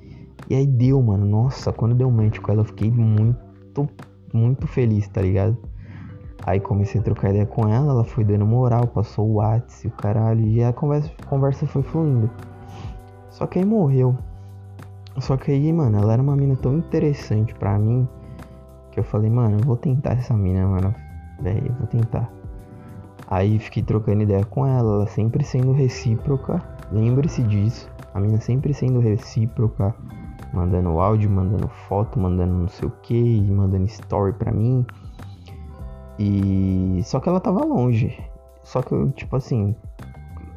[0.48, 1.26] E aí deu, mano.
[1.26, 3.88] Nossa, quando deu match com ela, eu fiquei muito
[4.32, 5.58] muito feliz, tá ligado?
[6.46, 9.90] Aí comecei a trocar ideia com ela, ela foi dando moral, passou o WhatsApp, o
[9.90, 12.30] caralho, e a conversa, a conversa foi fluindo.
[13.28, 14.16] Só que aí morreu.
[15.18, 18.06] Só que aí, mano, ela era uma mina tão interessante pra mim
[18.92, 20.94] que eu falei, mano, eu vou tentar essa mina, mano.
[21.42, 22.39] Velho, eu vou tentar.
[23.30, 26.60] Aí fiquei trocando ideia com ela, ela sempre sendo recíproca.
[26.90, 27.88] Lembre-se disso.
[28.12, 29.94] A mina sempre sendo recíproca
[30.52, 34.84] mandando áudio, mandando foto, mandando não sei o que, mandando story pra mim.
[36.18, 38.18] E só que ela tava longe.
[38.62, 39.74] Só que eu, tipo assim,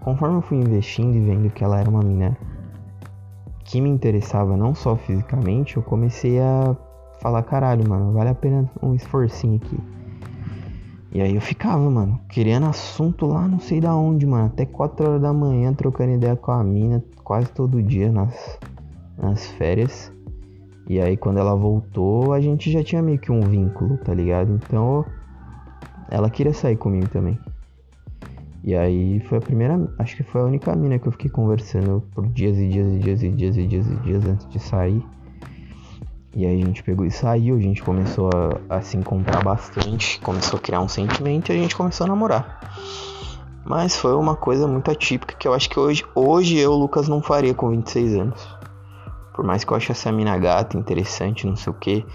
[0.02, 2.36] conforme eu fui investindo e vendo que ela era uma mina
[3.64, 6.76] que me interessava não só fisicamente, eu comecei a
[7.22, 9.93] falar, caralho, mano, vale a pena um esforcinho aqui.
[11.14, 14.48] E aí eu ficava, mano, querendo assunto lá não sei da onde, mano.
[14.48, 18.60] Até 4 horas da manhã trocando ideia com a mina quase todo dia nas,
[19.16, 20.12] nas férias.
[20.90, 24.54] E aí quando ela voltou, a gente já tinha meio que um vínculo, tá ligado?
[24.54, 25.06] Então
[26.10, 27.38] ela queria sair comigo também.
[28.64, 32.02] E aí foi a primeira, acho que foi a única mina que eu fiquei conversando
[32.16, 35.06] por dias e dias e dias e dias e dias e dias antes de sair.
[36.36, 38.30] E aí a gente pegou e saiu, a gente começou
[38.70, 42.08] a, a se encontrar bastante, começou a criar um sentimento e a gente começou a
[42.08, 42.60] namorar.
[43.64, 47.22] Mas foi uma coisa muito atípica que eu acho que hoje, hoje eu, Lucas, não
[47.22, 48.58] faria com 26 anos.
[49.34, 52.06] Por mais que eu ache essa mina gata, interessante, não sei o que.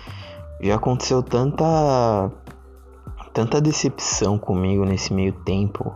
[0.61, 2.31] Já aconteceu tanta.
[3.33, 5.95] tanta decepção comigo nesse meio tempo.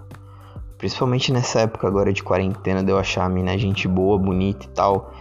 [0.78, 4.68] Principalmente nessa época agora de quarentena, de eu achar a mina gente boa, bonita e
[4.68, 5.12] tal.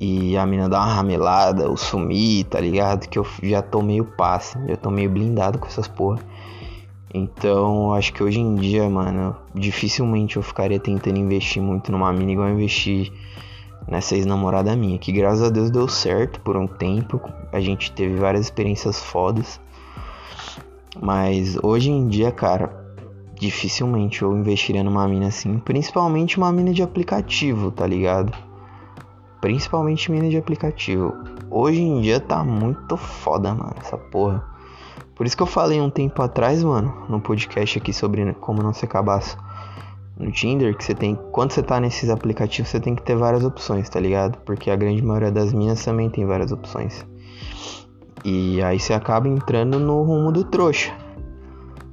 [0.00, 3.08] E a mina dar uma ramelada, eu sumir, tá ligado?
[3.08, 6.20] Que eu já tô meio passe, já tô meio blindado com essas porra.
[7.12, 12.32] Então, acho que hoje em dia, mano, dificilmente eu ficaria tentando investir muito numa mina
[12.32, 13.12] igual eu investi
[13.88, 17.20] nessa ex-namorada minha, que graças a Deus deu certo por um tempo.
[17.50, 19.58] A gente teve várias experiências fodas.
[21.00, 22.70] Mas hoje em dia, cara,
[23.34, 28.32] dificilmente eu investiria numa mina assim, principalmente uma mina de aplicativo, tá ligado?
[29.40, 31.14] Principalmente mina de aplicativo.
[31.50, 34.44] Hoje em dia tá muito foda, mano, essa porra.
[35.14, 38.72] Por isso que eu falei um tempo atrás, mano, no podcast aqui sobre como não
[38.72, 39.36] ser cabaço
[40.18, 41.16] no Tinder que você tem.
[41.30, 44.38] Quando você tá nesses aplicativos, você tem que ter várias opções, tá ligado?
[44.38, 47.06] Porque a grande maioria das minas também tem várias opções.
[48.24, 50.92] E aí você acaba entrando no rumo do trouxa.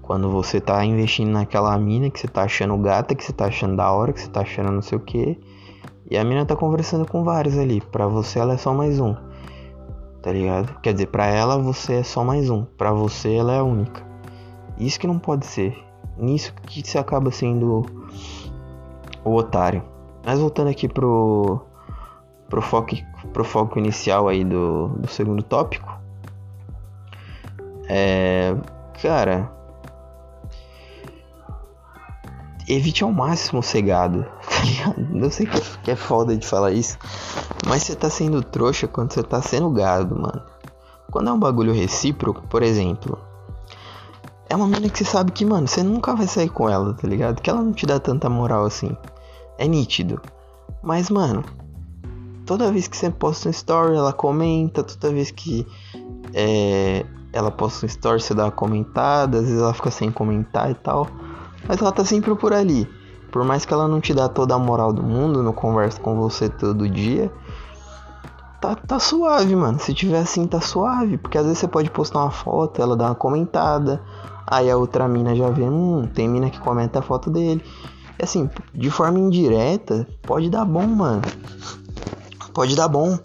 [0.01, 3.75] Quando você tá investindo naquela mina que você tá achando gata, que você tá achando
[3.75, 5.39] da hora, que você tá achando não sei o que.
[6.10, 7.82] E a mina tá conversando com vários ali.
[7.82, 9.15] Pra você ela é só mais um.
[10.22, 10.80] Tá ligado?
[10.82, 12.63] Quer dizer, pra ela você é só mais um.
[12.63, 14.04] Pra você ela é a única.
[14.78, 15.78] Isso que não pode ser
[16.18, 17.86] nisso que você acaba sendo
[19.24, 19.84] o otário.
[20.26, 21.62] Mas voltando aqui pro,
[22.50, 22.96] pro, foco,
[23.34, 25.91] pro foco inicial aí do, do segundo tópico.
[27.88, 28.56] É.
[29.02, 29.55] Cara.
[32.67, 35.17] Evite ao máximo ser gado, tá ligado?
[35.17, 35.47] Eu sei
[35.84, 36.97] que é foda de falar isso.
[37.67, 40.41] Mas você tá sendo trouxa quando você tá sendo gado, mano.
[41.12, 43.17] Quando é um bagulho recíproco, por exemplo,
[44.49, 47.08] é uma menina que você sabe que, mano, você nunca vai sair com ela, tá
[47.08, 47.41] ligado?
[47.41, 48.95] Que ela não te dá tanta moral assim.
[49.58, 50.21] É nítido.
[50.84, 51.43] Mas, mano,
[52.45, 54.84] toda vez que você posta um story, ela comenta.
[54.84, 55.65] Toda vez que
[56.34, 59.39] é, ela posta um story, você dá uma comentada.
[59.39, 61.08] Às vezes ela fica sem comentar e tal.
[61.67, 62.88] Mas ela tá sempre por ali.
[63.32, 66.15] Por mais que ela não te dá toda a moral do mundo, não conversa com
[66.15, 67.32] você todo dia.
[68.62, 69.80] Tá, tá suave, mano.
[69.80, 71.17] Se tiver assim, tá suave.
[71.17, 74.01] Porque às vezes você pode postar uma foto, ela dá uma comentada.
[74.47, 77.63] Aí a outra mina já vê, hum, tem mina que comenta a foto dele.
[78.17, 81.21] E assim, de forma indireta, pode dar bom, mano.
[82.54, 83.17] Pode dar bom.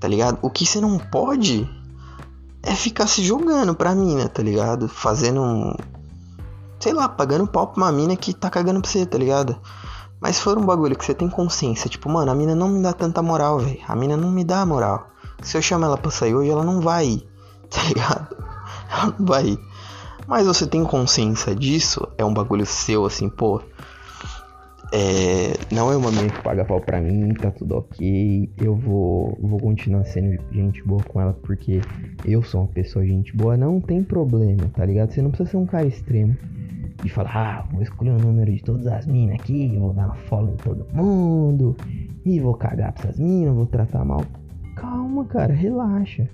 [0.00, 0.38] Tá ligado?
[0.42, 1.68] O que você não pode
[2.62, 4.88] é ficar se jogando pra mina, tá ligado?
[4.88, 5.74] Fazendo um.
[6.80, 9.60] Sei lá, pagando pau pra uma mina que tá cagando pra você, tá ligado?
[10.18, 12.82] Mas se for um bagulho que você tem consciência, tipo, mano, a mina não me
[12.82, 13.80] dá tanta moral, velho.
[13.86, 15.08] A mina não me dá moral.
[15.42, 17.28] Se eu chamar ela pra sair hoje, ela não vai ir,
[17.68, 18.34] tá ligado?
[18.90, 19.60] Ela não vai ir.
[20.26, 23.60] Mas você tem consciência disso, é um bagulho seu, assim, pô.
[24.92, 28.50] É, não é uma mina que paga pau pra mim, tá tudo ok.
[28.60, 31.80] Eu vou, vou continuar sendo gente boa com ela porque
[32.24, 33.56] eu sou uma pessoa gente boa.
[33.56, 35.12] Não tem problema, tá ligado?
[35.12, 36.36] Você não precisa ser um cara extremo
[37.04, 40.14] de falar, ah, vou escolher o número de todas as minas aqui, vou dar uma
[40.14, 41.76] follow em todo mundo
[42.24, 44.24] e vou cagar pra essas minas, vou tratar mal.
[44.74, 46.28] Calma, cara, relaxa.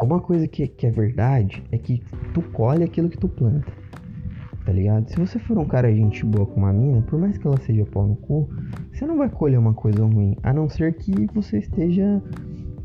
[0.00, 2.02] Uma coisa que, que é verdade é que
[2.32, 3.83] tu colhe aquilo que tu planta.
[4.64, 5.08] Tá ligado?
[5.10, 7.84] Se você for um cara gente boa com uma mina, por mais que ela seja
[7.84, 8.48] pau no cu,
[8.92, 10.36] você não vai colher uma coisa ruim.
[10.42, 12.22] A não ser que você esteja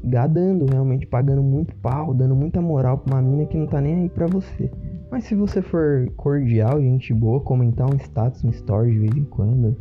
[0.04, 3.96] gadando, realmente pagando muito pau, dando muita moral pra uma mina que não tá nem
[3.96, 4.70] aí pra você.
[5.10, 9.26] Mas se você for cordial, gente boa, comentar um status, um story de vez em
[9.26, 9.76] quando,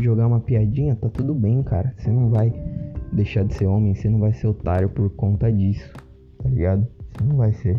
[0.00, 1.94] jogar uma piadinha, tá tudo bem, cara.
[1.96, 2.52] Você não vai
[3.12, 5.90] deixar de ser homem, você não vai ser otário por conta disso
[6.46, 6.86] tá ligado?
[7.12, 7.76] Você não vai ser.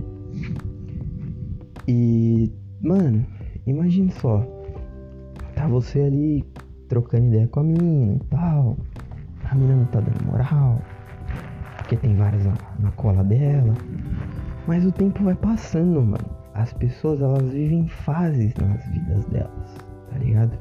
[1.87, 2.51] E,
[2.81, 3.25] mano,
[3.67, 4.45] imagine só.
[5.55, 6.45] Tá você ali
[6.87, 8.77] trocando ideia com a menina e tal.
[9.45, 10.81] A menina não tá dando moral.
[11.77, 13.73] Porque tem várias na, na cola dela.
[14.67, 16.37] Mas o tempo vai passando, mano.
[16.53, 19.75] As pessoas, elas vivem fases nas vidas delas,
[20.11, 20.57] tá ligado?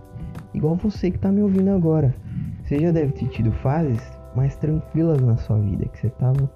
[0.52, 2.14] Igual você que tá me ouvindo agora.
[2.62, 4.00] Você já deve ter tido fases
[4.34, 6.50] mais tranquilas na sua vida, que você tava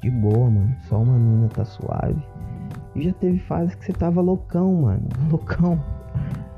[0.00, 0.74] de boa, mano.
[0.88, 2.22] Só uma mina tá suave.
[2.94, 5.08] E já teve fase que você tava loucão, mano.
[5.30, 5.82] Loucão.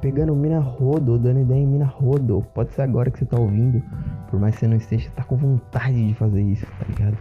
[0.00, 2.44] Pegando mina rodo, dando ideia em mina rodo.
[2.54, 3.82] Pode ser agora que você tá ouvindo.
[4.28, 7.16] Por mais que você não esteja, tá com vontade de fazer isso, tá ligado?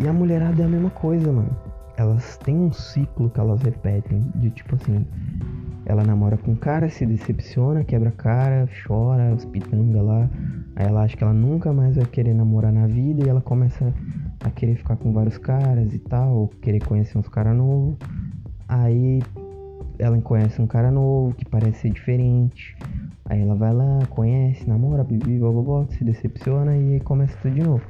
[0.00, 1.54] E a mulherada é a mesma coisa, mano.
[1.96, 4.24] Elas têm um ciclo que elas repetem.
[4.36, 5.04] De tipo assim.
[5.84, 10.30] Ela namora com um cara, se decepciona, quebra a cara, chora, os pitanga lá.
[10.74, 13.92] Aí ela acha que ela nunca mais vai querer namorar na vida e ela começa
[14.40, 17.96] a querer ficar com vários caras e tal, ou querer conhecer uns caras novos.
[18.68, 19.20] Aí
[19.98, 22.76] ela conhece um cara novo que parece ser diferente.
[23.26, 27.82] Aí ela vai lá, conhece, namora, vive, blá, se decepciona e começa tudo de novo.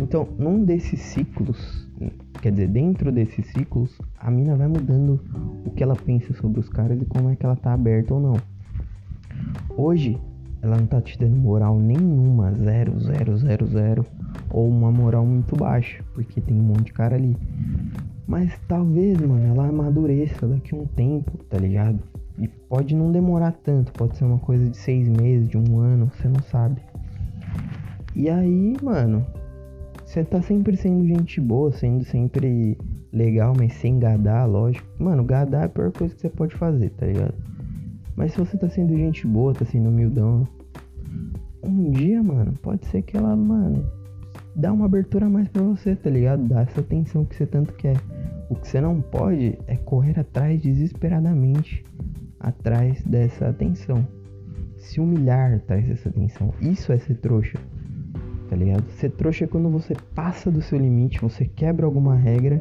[0.00, 1.88] Então, num desses ciclos,
[2.42, 5.20] quer dizer, dentro desses ciclos, a mina vai mudando
[5.64, 8.20] o que ela pensa sobre os caras e como é que ela tá aberta ou
[8.20, 8.36] não.
[9.76, 10.18] Hoje,
[10.62, 14.06] ela não tá te dando moral nenhuma, zero, zero, zero, zero
[14.50, 17.36] ou uma moral muito baixa, porque tem um monte de cara ali.
[18.26, 21.98] Mas talvez, mano, ela amadureça daqui a um tempo, tá ligado?
[22.38, 26.10] E pode não demorar tanto, pode ser uma coisa de seis meses, de um ano,
[26.14, 26.80] você não sabe.
[28.14, 29.26] E aí, mano,
[30.04, 32.76] você tá sempre sendo gente boa, sendo sempre
[33.12, 34.86] legal, mas sem gadar, lógico.
[34.98, 37.34] Mano, gadar é a pior coisa que você pode fazer, tá ligado?
[38.16, 40.46] Mas se você tá sendo gente boa, tá sendo humildão,
[41.62, 43.84] um dia, mano, pode ser que ela, mano,
[44.54, 46.48] dá uma abertura a mais para você, tá ligado?
[46.48, 47.96] Dá essa atenção que você tanto quer.
[48.48, 51.84] O que você não pode é correr atrás desesperadamente
[52.40, 54.06] atrás dessa atenção.
[54.76, 56.54] Se humilhar atrás dessa atenção.
[56.60, 57.58] Isso é ser trouxa.
[58.48, 58.88] Tá ligado?
[58.92, 62.58] Ser trouxa é quando você passa do seu limite, você quebra alguma regra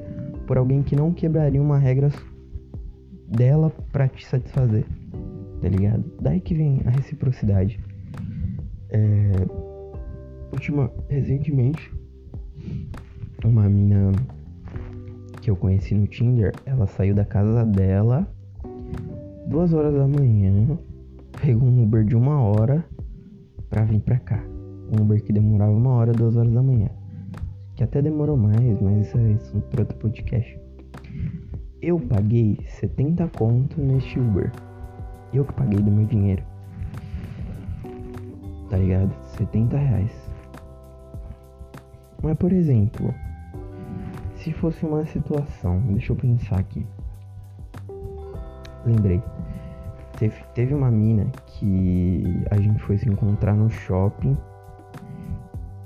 [0.48, 2.10] por alguém que não quebraria uma regra
[3.28, 4.86] dela para te satisfazer.
[5.66, 6.06] Tá ligado?
[6.22, 7.80] Daí que vem a reciprocidade.
[8.92, 9.32] É,
[10.52, 11.92] última, recentemente,
[13.44, 14.12] uma mina
[15.42, 18.28] que eu conheci no Tinder, ela saiu da casa dela
[19.48, 20.78] duas horas da manhã,
[21.42, 22.86] pegou um Uber de uma hora
[23.68, 24.44] pra vir pra cá.
[24.96, 26.90] Um Uber que demorava uma hora, duas horas da manhã.
[27.76, 30.60] Que até demorou mais, mas isso é isso para outro podcast.
[31.82, 34.52] Eu paguei 70 conto neste Uber.
[35.36, 36.42] Eu que paguei do meu dinheiro.
[38.70, 39.14] Tá ligado?
[39.38, 40.32] 70 reais.
[42.24, 43.14] Mas, por exemplo,
[44.38, 46.88] se fosse uma situação, deixa eu pensar aqui.
[48.86, 49.22] Lembrei.
[50.18, 54.38] Teve, teve uma mina que a gente foi se encontrar no shopping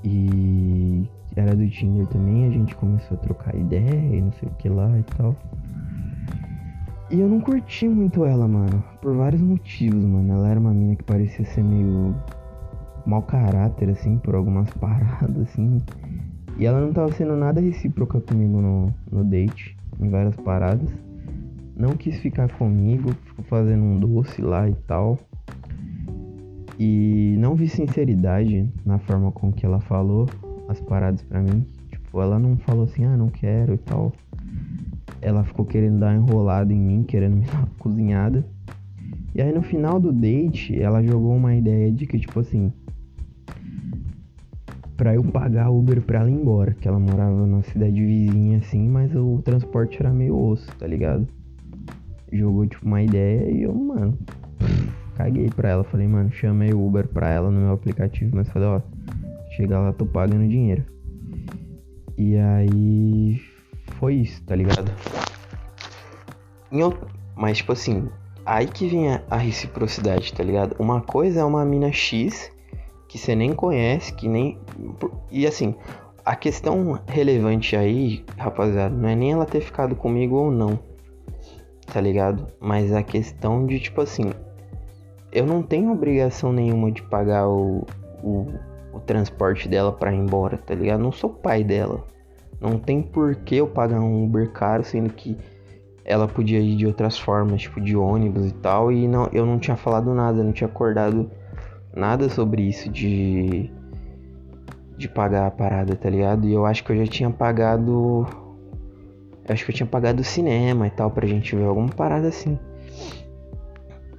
[0.04, 4.52] e era do Tinder também, a gente começou a trocar ideia e não sei o
[4.52, 5.36] que lá e tal.
[7.12, 10.32] E eu não curti muito ela, mano, por vários motivos, mano.
[10.32, 12.15] Ela era uma mina que parecia ser meio
[13.04, 15.82] mau caráter, assim, por algumas paradas, assim.
[16.58, 20.89] E ela não tava sendo nada recíproca comigo no, no date, em várias paradas.
[21.76, 25.17] Não quis ficar comigo, ficou fazendo um doce lá e tal.
[26.78, 30.28] E não vi sinceridade na forma com que ela falou
[30.67, 31.65] as paradas para mim.
[31.89, 34.13] Tipo, ela não falou assim, ah, não quero e tal.
[35.22, 38.46] Ela ficou querendo dar enrolada em mim, querendo me dar cozinhada.
[39.34, 42.72] E aí no final do date, ela jogou uma ideia de que, tipo assim,
[45.00, 46.74] pra eu pagar Uber pra ela ir embora.
[46.74, 51.26] Que ela morava numa cidade vizinha assim, mas o transporte era meio osso, tá ligado?
[52.32, 54.18] Jogou tipo uma ideia e eu, mano,
[55.16, 55.84] caguei pra ela.
[55.86, 58.82] Falei, mano, chamei o Uber pra ela no meu aplicativo, mas falei, ó,
[59.52, 60.84] chegar lá tô pagando dinheiro.
[62.18, 63.40] E aí
[63.95, 64.91] foi isso, tá ligado?
[67.36, 68.10] Mas tipo assim,
[68.45, 70.75] aí que vinha a reciprocidade, tá ligado?
[70.78, 72.52] Uma coisa é uma mina X
[73.08, 74.60] que você nem conhece, que nem.
[75.32, 75.73] E assim,
[76.23, 80.78] a questão relevante aí, rapaziada, não é nem ela ter ficado comigo ou não,
[81.91, 82.45] tá ligado?
[82.60, 84.32] Mas a questão de, tipo assim,
[85.32, 87.86] eu não tenho obrigação nenhuma de pagar o,
[88.23, 88.47] o,
[88.93, 91.02] o transporte dela pra ir embora, tá ligado?
[91.02, 92.04] não sou pai dela.
[92.60, 95.38] Não tem por que eu pagar um Uber caro, sendo que
[96.04, 99.60] ela podia ir de outras formas, tipo de ônibus e tal, e não, eu não
[99.60, 101.30] tinha falado nada, não tinha acordado
[101.95, 103.72] nada sobre isso de
[104.98, 106.45] de pagar a parada, tá ligado?
[106.45, 108.28] E eu acho que eu já tinha pagado
[109.50, 112.28] eu acho que eu tinha pagado o cinema e tal pra gente ver alguma parada
[112.28, 112.60] assim.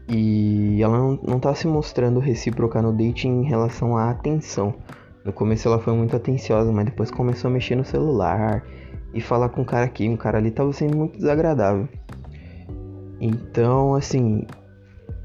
[0.08, 4.74] E ela não, não tá se mostrando recíproca no date em relação à atenção.
[5.24, 8.64] No começo ela foi muito atenciosa, mas depois começou a mexer no celular
[9.12, 11.88] e falar com um cara aqui, um cara ali tava sendo muito desagradável.
[13.20, 14.46] Então, assim,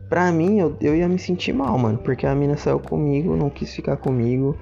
[0.10, 1.98] Pra mim, eu, eu ia me sentir mal, mano.
[1.98, 4.56] Porque a mina saiu comigo, não quis ficar comigo,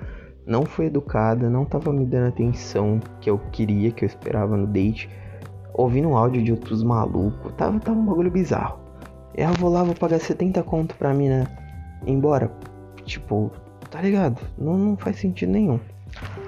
[0.45, 4.67] não foi educada, não tava me dando atenção que eu queria, que eu esperava no
[4.67, 5.09] date.
[5.73, 7.51] Ouvindo um áudio de outros malucos.
[7.53, 8.79] Tava, tava um bagulho bizarro.
[9.35, 11.49] Eu vou lá, vou pagar 70 conto pra mina
[12.05, 12.51] ir embora.
[13.03, 13.51] Tipo,
[13.93, 14.41] tá ligado?
[14.57, 15.79] Não, não faz sentido nenhum.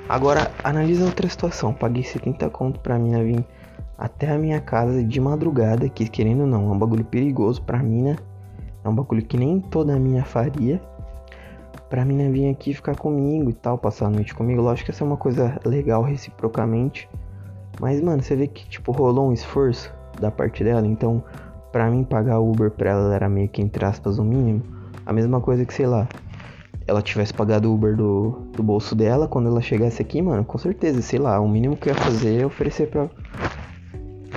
[0.09, 1.71] Agora, analisa outra situação.
[1.71, 3.45] Paguei 70 conto pra mina vir
[3.95, 7.77] até a minha casa de madrugada, que querendo ou não, é um bagulho perigoso pra
[7.77, 8.17] mina
[8.83, 10.81] é um bagulho que nem toda a minha faria.
[11.87, 14.61] Pra mina vir aqui ficar comigo e tal, passar a noite comigo.
[14.63, 17.07] Lógico que essa é uma coisa legal reciprocamente.
[17.79, 20.85] Mas, mano, você vê que, tipo, rolou um esforço da parte dela.
[20.85, 21.23] Então,
[21.71, 24.63] pra mim, pagar Uber pra ela era meio que, entre aspas, o mínimo.
[25.05, 26.07] A mesma coisa que, sei lá,
[26.87, 30.57] ela tivesse pagado o Uber do, do bolso dela quando ela chegasse aqui, mano, com
[30.57, 33.09] certeza, sei lá, o mínimo que eu ia fazer é oferecer pra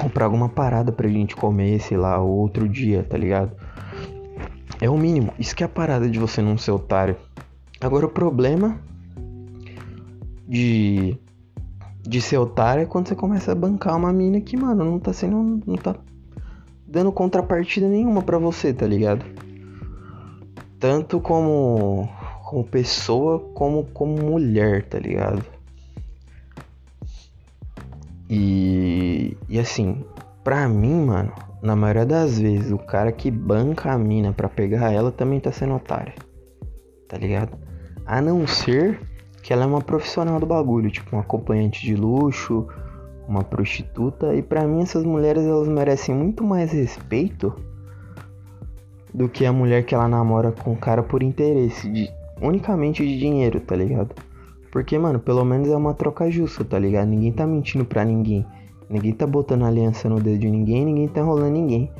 [0.00, 3.52] comprar alguma parada pra gente comer, sei lá, outro dia, tá ligado?
[4.80, 5.32] É o mínimo.
[5.38, 7.16] Isso que é a parada de você não ser otário.
[7.80, 8.78] Agora o problema
[10.46, 11.18] de
[12.00, 15.12] de ser otário é quando você começa a bancar uma mina que, mano, não tá
[15.12, 15.94] sendo não tá
[16.86, 19.26] dando contrapartida nenhuma para você, tá ligado?
[20.78, 22.08] Tanto como
[22.48, 25.44] como pessoa como como mulher, tá ligado?
[28.30, 30.02] E e assim,
[30.42, 31.30] pra mim, mano,
[31.60, 35.52] na maioria das vezes, o cara que banca a mina pra pegar ela também tá
[35.52, 36.14] sendo otário.
[37.06, 37.54] Tá ligado?
[38.06, 38.98] A não ser
[39.42, 42.66] que ela é uma profissional do bagulho, tipo um acompanhante de luxo,
[43.28, 44.34] uma prostituta.
[44.34, 47.54] E para mim essas mulheres elas merecem muito mais respeito
[49.12, 53.18] do que a mulher que ela namora com o cara por interesse, de, unicamente de
[53.18, 54.14] dinheiro, tá ligado?
[54.70, 57.08] Porque, mano, pelo menos é uma troca justa, tá ligado?
[57.08, 58.46] Ninguém tá mentindo pra ninguém.
[58.88, 61.90] Ninguém tá botando aliança no dedo de ninguém, ninguém tá enrolando ninguém.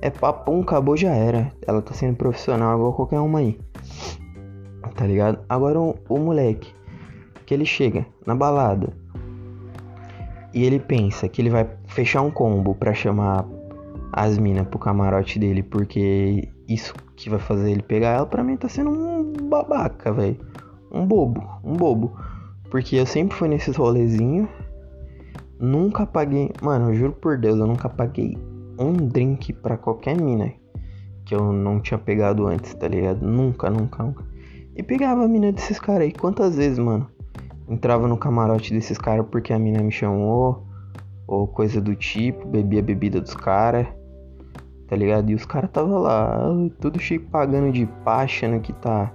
[0.00, 1.52] É papum, acabou, já era.
[1.66, 3.58] Ela tá sendo profissional igual qualquer uma aí.
[4.94, 5.40] Tá ligado?
[5.48, 6.72] Agora o, o moleque,
[7.44, 8.92] que ele chega na balada
[10.54, 13.44] e ele pensa que ele vai fechar um combo para chamar
[14.12, 18.56] as minas pro camarote dele, porque isso que vai fazer ele pegar ela, pra mim
[18.56, 20.38] tá sendo um babaca, velho.
[20.90, 22.16] Um bobo, um bobo.
[22.70, 24.48] Porque eu sempre fui nesses rolezinhos
[25.58, 26.50] Nunca paguei.
[26.60, 28.36] Mano, eu juro por Deus, eu nunca paguei
[28.78, 30.52] um drink pra qualquer mina
[31.24, 33.26] que eu não tinha pegado antes, tá ligado?
[33.26, 34.24] Nunca, nunca, nunca.
[34.76, 36.12] E pegava a mina desses caras aí.
[36.12, 37.08] Quantas vezes, mano?
[37.68, 40.66] Entrava no camarote desses caras porque a mina me chamou.
[41.26, 43.88] Ou coisa do tipo, bebia a bebida dos caras.
[44.88, 45.30] Tá ligado?
[45.30, 46.38] E os caras tava lá,
[46.80, 49.12] tudo cheio pagando de pá, achando que tá,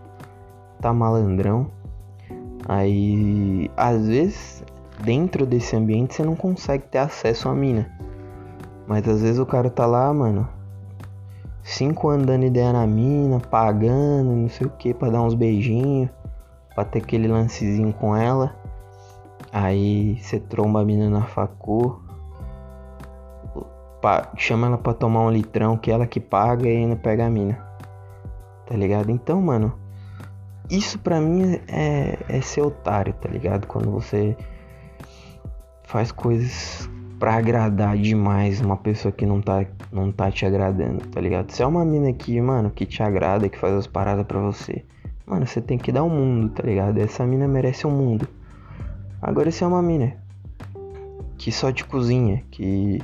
[0.80, 1.68] tá malandrão.
[2.68, 4.64] Aí, às vezes,
[5.04, 7.90] dentro desse ambiente você não consegue ter acesso à mina.
[8.88, 10.48] Mas às vezes o cara tá lá, mano,
[11.64, 16.10] cinco anos dando ideia na mina, pagando, não sei o que, pra dar uns beijinhos,
[16.76, 18.56] pra ter aquele lancezinho com ela.
[19.52, 22.01] Aí você tromba a mina na facu,
[24.38, 27.58] chama ela pra tomar um litrão que ela que paga e ainda pega a mina.
[28.66, 29.12] Tá ligado?
[29.12, 29.74] Então, mano,
[30.70, 33.68] isso pra mim é, é ser otário, tá ligado?
[33.68, 34.36] Quando você
[35.84, 36.90] faz coisas
[37.20, 41.52] pra agradar demais uma pessoa que não tá, não tá te agradando, tá ligado?
[41.52, 44.84] Se é uma mina que, mano, que te agrada, que faz as paradas pra você,
[45.26, 46.98] mano, você tem que dar o um mundo, tá ligado?
[46.98, 48.28] Essa mina merece o um mundo.
[49.22, 50.16] Agora, se é uma mina
[51.38, 53.02] que só te cozinha, que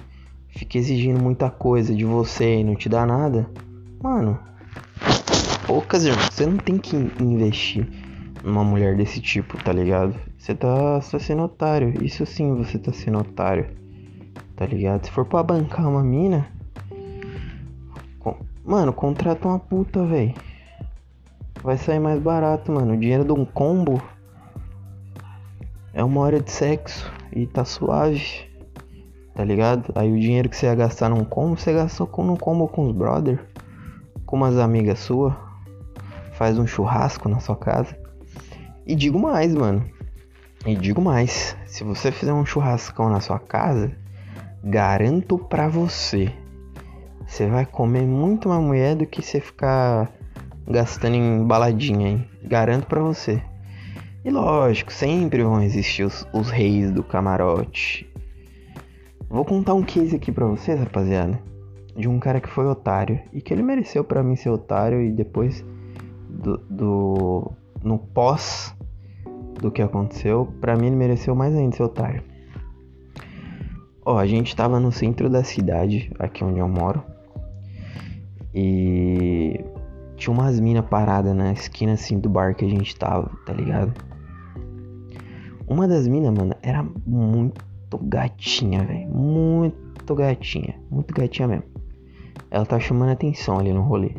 [0.57, 3.49] fica exigindo muita coisa de você e não te dá nada,
[4.01, 4.39] mano,
[5.65, 6.25] poucas, irmão.
[6.29, 7.87] Você não tem que investir
[8.43, 10.15] numa mulher desse tipo, tá ligado?
[10.37, 12.03] Você tá, tá sendo otário.
[12.03, 13.67] Isso sim, você tá sendo otário.
[14.55, 15.05] Tá ligado?
[15.05, 16.47] Se for pra bancar uma mina.
[18.65, 20.33] Mano, contrata uma puta, velho.
[21.61, 22.93] Vai sair mais barato, mano.
[22.93, 24.01] O dinheiro de um combo
[25.93, 28.46] é uma hora de sexo e tá suave
[29.37, 29.93] tá ligado?
[29.93, 32.87] Aí o dinheiro que você ia gastar num combo, você gastou com, num combo com
[32.87, 33.39] os brother,
[34.25, 35.31] com umas amigas suas,
[36.33, 37.95] faz um churrasco na sua casa.
[38.83, 39.85] E digo mais, mano.
[40.65, 43.91] E digo mais, se você fizer um churrascão na sua casa,
[44.63, 46.33] garanto pra você,
[47.27, 50.11] você vai comer muito mais mulher do que você ficar
[50.67, 52.27] gastando em baladinha, hein?
[52.43, 53.39] Garanto pra você.
[54.25, 58.06] E lógico, sempre vão existir os, os reis do camarote,
[59.37, 61.39] Vou contar um case aqui pra vocês, rapaziada.
[61.95, 63.19] De um cara que foi otário.
[63.31, 64.99] E que ele mereceu para mim ser otário.
[64.99, 65.63] E depois
[66.27, 67.51] do, do.
[67.83, 68.75] No pós
[69.61, 72.23] do que aconteceu, para mim ele mereceu mais ainda ser otário.
[74.03, 77.03] Ó, a gente tava no centro da cidade, aqui onde eu moro.
[78.55, 79.63] E
[80.15, 83.93] tinha umas minas paradas na esquina assim do bar que a gente tava, tá ligado?
[85.67, 89.07] Uma das minas, mano, era muito muito gatinha, velho.
[89.07, 90.75] Muito gatinha.
[90.91, 91.63] Muito gatinha mesmo.
[92.51, 94.11] Ela tá chamando atenção ali no rolê.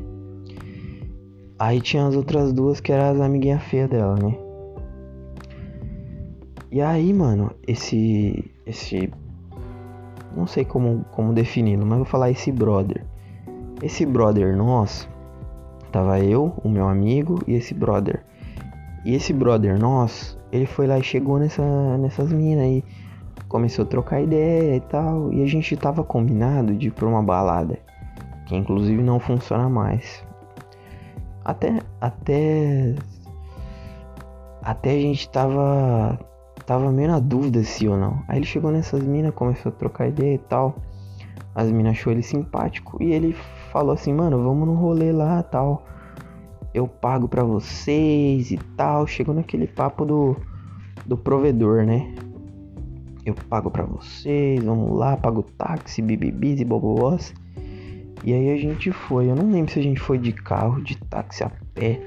[1.58, 4.36] Aí tinha as outras duas que eram as amiguinhas feias dela, né?
[6.70, 8.50] E aí, mano, esse.
[8.66, 9.10] Esse.
[10.36, 13.04] Não sei como, como defini-lo, mas vou falar esse brother.
[13.82, 15.08] Esse brother nosso.
[15.90, 18.24] Tava eu, o meu amigo e esse brother.
[19.04, 22.84] E esse brother nosso, ele foi lá e chegou nessa, nessas minas aí
[23.49, 27.22] começou a trocar ideia e tal, e a gente tava combinado de ir pra uma
[27.22, 27.78] balada,
[28.46, 30.22] que inclusive não funciona mais.
[31.44, 32.94] Até até
[34.62, 36.18] até a gente tava
[36.66, 38.22] tava meio na dúvida se ou não.
[38.28, 40.76] Aí ele chegou nessas minas, começou a trocar ideia e tal.
[41.55, 43.34] As minas achou ele simpático e ele
[43.72, 45.84] falou assim: "Mano, vamos no rolê lá, tal.
[46.74, 49.07] Eu pago para vocês e tal".
[49.07, 50.36] Chegou naquele papo do
[51.07, 52.14] do provedor, né?
[53.28, 57.34] Eu pago para vocês, vamos lá, pago táxi, bibibis e bobobós.
[58.24, 60.96] E aí a gente foi, eu não lembro se a gente foi de carro, de
[60.96, 62.00] táxi a pé,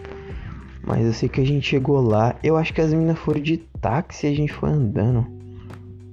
[0.86, 3.58] mas eu sei que a gente chegou lá, eu acho que as meninas foram de
[3.80, 5.26] táxi e a gente foi andando.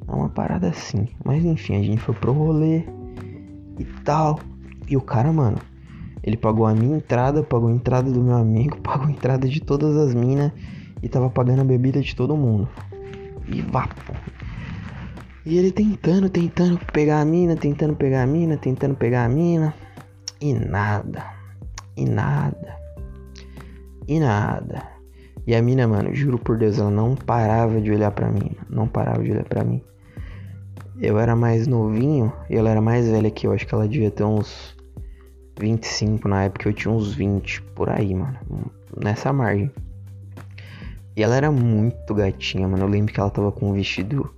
[0.07, 2.85] É uma parada assim, mas enfim, a gente foi pro rolê
[3.79, 4.39] e tal.
[4.89, 5.59] E o cara, mano,
[6.23, 9.61] ele pagou a minha entrada, pagou a entrada do meu amigo, pagou a entrada de
[9.61, 10.53] todas as minas
[11.03, 12.69] e tava pagando a bebida de todo mundo.
[13.49, 14.13] E vá, pô.
[15.49, 19.75] E ele tentando, tentando pegar a mina, tentando pegar a mina, tentando pegar a mina.
[20.43, 21.25] E nada.
[21.97, 22.77] E nada.
[24.07, 24.83] E nada.
[25.47, 28.51] E a mina, mano, juro por Deus, ela não parava de olhar para mim.
[28.69, 29.83] Não parava de olhar para mim.
[31.01, 33.53] Eu era mais novinho e ela era mais velha que eu.
[33.53, 34.77] Acho que ela devia ter uns
[35.59, 36.69] 25 na época.
[36.69, 38.39] Eu tinha uns 20 por aí, mano.
[39.03, 39.73] Nessa margem.
[41.17, 42.85] E ela era muito gatinha, mano.
[42.85, 44.31] Eu lembro que ela tava com um vestido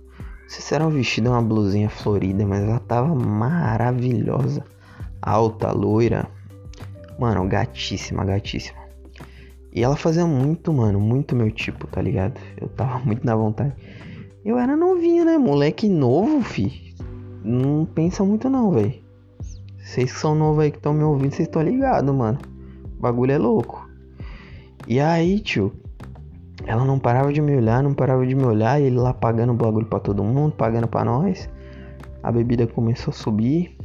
[0.85, 4.63] um vestido uma blusinha florida, mas ela tava maravilhosa.
[5.21, 6.27] Alta, loira.
[7.17, 8.79] Mano, gatíssima, gatíssima.
[9.73, 12.39] E ela fazia muito, mano, muito meu tipo, tá ligado?
[12.59, 13.73] Eu tava muito na vontade.
[14.43, 15.37] Eu era novinho, né?
[15.37, 16.93] Moleque novo, fi.
[17.43, 18.93] Não pensa muito não, velho.
[19.83, 22.39] Vocês que são novos aí que estão me ouvindo, vocês estão ligados, mano.
[22.97, 23.87] O bagulho é louco.
[24.87, 25.73] E aí, tio,
[26.65, 29.51] ela não parava de me olhar, não parava de me olhar, e ele lá pagando
[29.51, 31.49] o bagulho pra todo mundo, pagando pra nós.
[32.23, 33.75] A bebida começou a subir.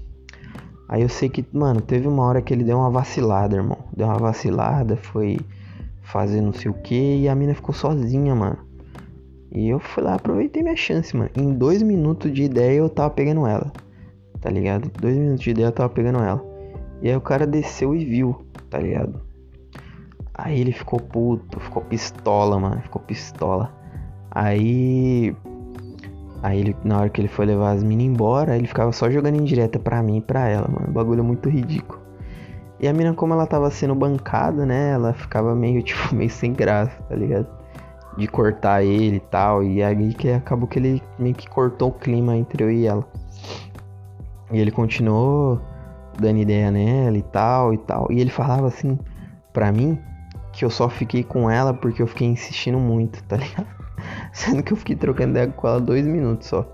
[0.88, 3.78] Aí eu sei que, mano, teve uma hora que ele deu uma vacilada, irmão.
[3.96, 5.38] Deu uma vacilada, foi
[6.02, 8.58] fazer não sei o que e a mina ficou sozinha, mano.
[9.50, 11.30] E eu fui lá, aproveitei minha chance, mano.
[11.36, 13.72] Em dois minutos de ideia eu tava pegando ela.
[14.40, 14.90] Tá ligado?
[15.00, 16.44] Dois minutos de ideia eu tava pegando ela.
[17.02, 18.36] E aí o cara desceu e viu,
[18.70, 19.25] tá ligado?
[20.38, 22.80] Aí ele ficou puto, ficou pistola, mano.
[22.82, 23.72] Ficou pistola.
[24.30, 25.34] Aí.
[26.42, 29.36] Aí ele, na hora que ele foi levar as minas embora, ele ficava só jogando
[29.36, 30.92] indireta pra mim e pra ela, mano.
[30.92, 32.00] Bagulho muito ridículo.
[32.78, 34.90] E a mina, como ela tava sendo bancada, né?
[34.90, 37.46] Ela ficava meio, tipo, meio sem graça, tá ligado?
[38.18, 39.64] De cortar ele e tal.
[39.64, 43.04] E aí que acabou que ele meio que cortou o clima entre eu e ela.
[44.52, 45.58] E ele continuou
[46.20, 48.12] dando ideia nela e tal e tal.
[48.12, 48.98] E ele falava assim
[49.52, 49.98] pra mim
[50.56, 53.66] que eu só fiquei com ela porque eu fiquei insistindo muito, tá ligado?
[54.32, 56.66] Sendo que eu fiquei trocando ideia com ela dois minutos só.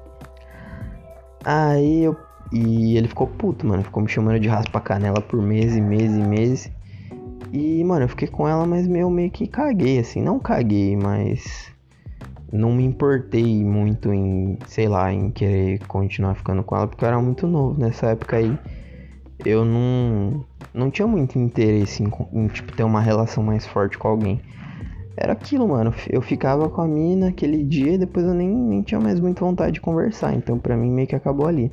[1.45, 2.17] Aí eu.
[2.53, 3.83] E ele ficou puto, mano.
[3.83, 6.71] Ficou me chamando de raspa canela por meses e meses e meses.
[7.53, 10.23] E, mano, eu fiquei com ela, mas meio, meio que caguei, assim.
[10.23, 11.73] Não caguei, mas.
[12.53, 17.09] Não me importei muito em, sei lá, em querer continuar ficando com ela, porque eu
[17.09, 18.57] era muito novo nessa época aí.
[19.45, 20.45] Eu não.
[20.73, 24.41] Não tinha muito interesse em, em tipo, ter uma relação mais forte com alguém
[25.17, 25.95] era aquilo, mano.
[26.09, 29.45] Eu ficava com a mina aquele dia e depois eu nem, nem tinha mais muita
[29.45, 30.35] vontade de conversar.
[30.35, 31.71] Então pra mim meio que acabou ali.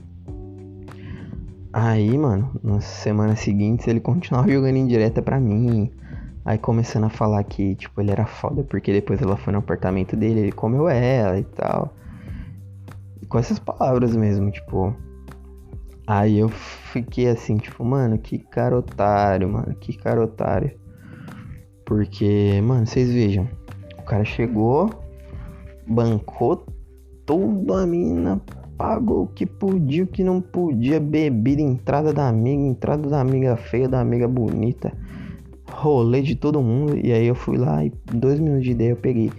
[1.72, 5.92] Aí, mano, nas semanas seguintes ele continuava jogando em direta pra mim.
[6.44, 10.16] Aí começando a falar que, tipo, ele era foda porque depois ela foi no apartamento
[10.16, 11.94] dele, ele comeu ela e tal.
[13.28, 14.94] Com essas palavras mesmo, tipo.
[16.10, 20.72] Aí eu fiquei assim, tipo, mano, que cara otário, mano, que cara otário.
[21.86, 23.48] Porque, mano, vocês vejam.
[23.96, 24.90] O cara chegou,
[25.86, 26.66] bancou
[27.28, 28.42] toda a mina,
[28.76, 33.56] pagou o que podia, o que não podia, bebida, entrada da amiga, entrada da amiga
[33.56, 34.92] feia, da amiga bonita,
[35.72, 36.98] rolê de todo mundo.
[36.98, 39.32] E aí eu fui lá e dois minutos de ideia eu peguei.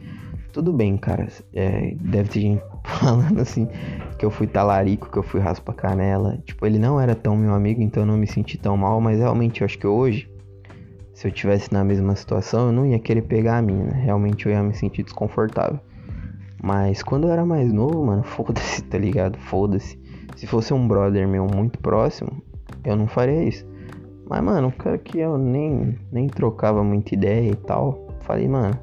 [0.52, 1.26] Tudo bem, cara.
[1.52, 2.62] É, deve ter gente
[2.98, 3.68] falando assim
[4.18, 6.38] que eu fui talarico, que eu fui raspa canela.
[6.44, 9.18] Tipo, ele não era tão meu amigo, então eu não me senti tão mal, mas
[9.18, 10.30] realmente eu acho que hoje
[11.20, 13.92] se eu tivesse na mesma situação, eu não ia querer pegar a mina.
[13.92, 15.78] Realmente eu ia me sentir desconfortável.
[16.62, 19.36] Mas quando eu era mais novo, mano, foda-se, tá ligado?
[19.38, 20.00] Foda-se.
[20.34, 22.42] Se fosse um brother meu muito próximo,
[22.82, 23.68] eu não faria isso.
[24.26, 28.78] Mas, mano, o cara que eu nem, nem trocava muita ideia e tal, falei, mano,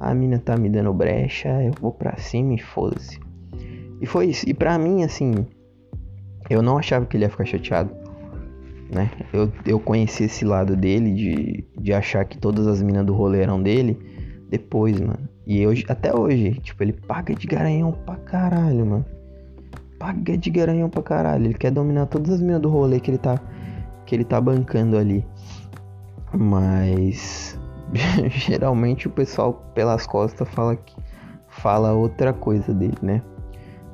[0.00, 3.20] a mina tá me dando brecha, eu vou pra cima e foda-se.
[4.04, 4.48] E foi isso.
[4.48, 5.46] E pra mim, assim,
[6.48, 8.04] eu não achava que ele ia ficar chateado
[8.94, 9.10] né?
[9.32, 13.42] Eu, eu conheci esse lado dele de, de achar que todas as minas do rolê
[13.42, 13.98] eram dele
[14.48, 15.28] depois, mano.
[15.46, 19.04] E hoje, até hoje, tipo, ele paga de garanhão pra caralho, mano.
[19.98, 21.46] Paga de garanhão pra caralho.
[21.46, 23.38] Ele quer dominar todas as minas do rolê que ele tá,
[24.06, 25.24] que ele tá bancando ali.
[26.32, 27.58] Mas
[28.30, 30.94] geralmente o pessoal pelas costas fala que
[31.48, 33.22] fala outra coisa dele, né?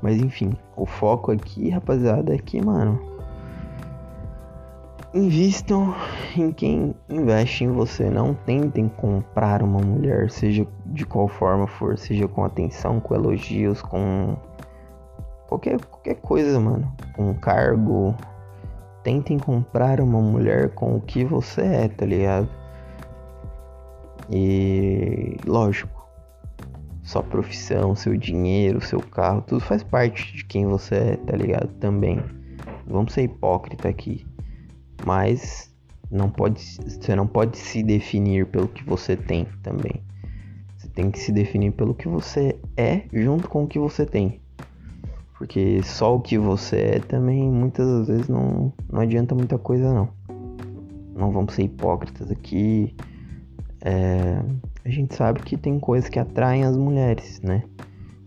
[0.03, 3.11] Mas enfim, o foco aqui, rapaziada, é que, mano,
[5.13, 5.93] Invistam
[6.37, 8.09] em quem investe em você.
[8.09, 13.83] Não tentem comprar uma mulher, seja de qual forma for, seja com atenção, com elogios,
[13.83, 14.37] com
[15.49, 16.93] qualquer, qualquer coisa, mano.
[17.17, 18.15] Com cargo.
[19.03, 22.49] Tentem comprar uma mulher com o que você é, tá ligado?
[24.31, 26.00] E lógico,
[27.11, 31.69] sua profissão, seu dinheiro, seu carro, tudo faz parte de quem você é, tá ligado?
[31.79, 32.23] Também.
[32.87, 34.25] Vamos ser hipócrita aqui
[35.05, 35.73] mas
[36.11, 40.03] não pode, você não pode se definir pelo que você tem também.
[40.77, 44.41] Você tem que se definir pelo que você é junto com o que você tem.
[45.39, 50.09] Porque só o que você é também muitas vezes não, não adianta muita coisa não.
[51.15, 52.95] Não vamos ser hipócritas aqui.
[53.83, 54.43] É,
[54.85, 57.63] a gente sabe que tem coisas que atraem as mulheres, né?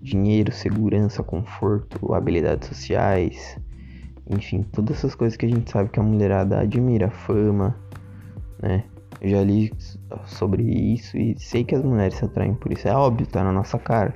[0.02, 3.58] Dinheiro, segurança, conforto, habilidades sociais,
[4.30, 7.76] enfim, todas essas coisas que a gente sabe que a mulherada admira, fama,
[8.62, 8.84] né?
[9.22, 9.72] Eu já li
[10.26, 12.88] sobre isso e sei que as mulheres se atraem por isso.
[12.88, 14.14] É óbvio, tá na nossa cara.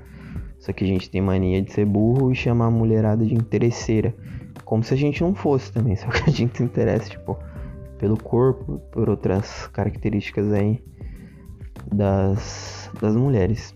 [0.60, 4.14] Só que a gente tem mania de ser burro e chamar a mulherada de interesseira.
[4.66, 5.96] Como se a gente não fosse também.
[5.98, 7.38] Só que a gente se interessa, tipo,
[7.98, 10.84] pelo corpo, por outras características aí
[11.92, 13.74] das, das mulheres.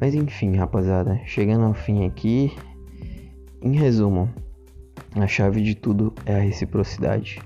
[0.00, 2.56] Mas enfim, rapaziada, chegando ao fim aqui.
[3.60, 4.30] Em resumo,
[5.16, 7.40] a chave de tudo é a reciprocidade.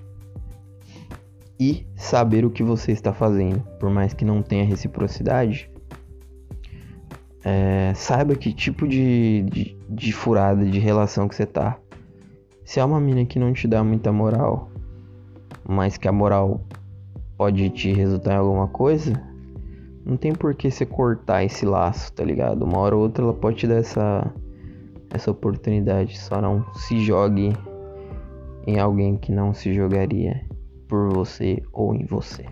[1.59, 3.61] E saber o que você está fazendo.
[3.79, 5.71] Por mais que não tenha reciprocidade,
[7.45, 11.79] é, saiba que tipo de, de, de, furada de relação que você tá.
[12.65, 14.71] Se é uma mina que não te dá muita moral,
[15.67, 16.61] mas que a moral
[17.37, 19.13] pode te resultar em alguma coisa,
[20.05, 22.65] não tem por que você cortar esse laço, tá ligado?
[22.65, 24.33] Uma hora ou outra ela pode te dar essa,
[25.11, 26.19] essa oportunidade.
[26.19, 27.53] Só não se jogue
[28.67, 30.45] em alguém que não se jogaria
[30.89, 32.45] por você ou em você.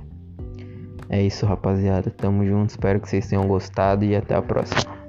[1.09, 2.09] É isso, rapaziada.
[2.11, 2.71] Tamo junto.
[2.71, 5.00] Espero que vocês tenham gostado e até a próxima.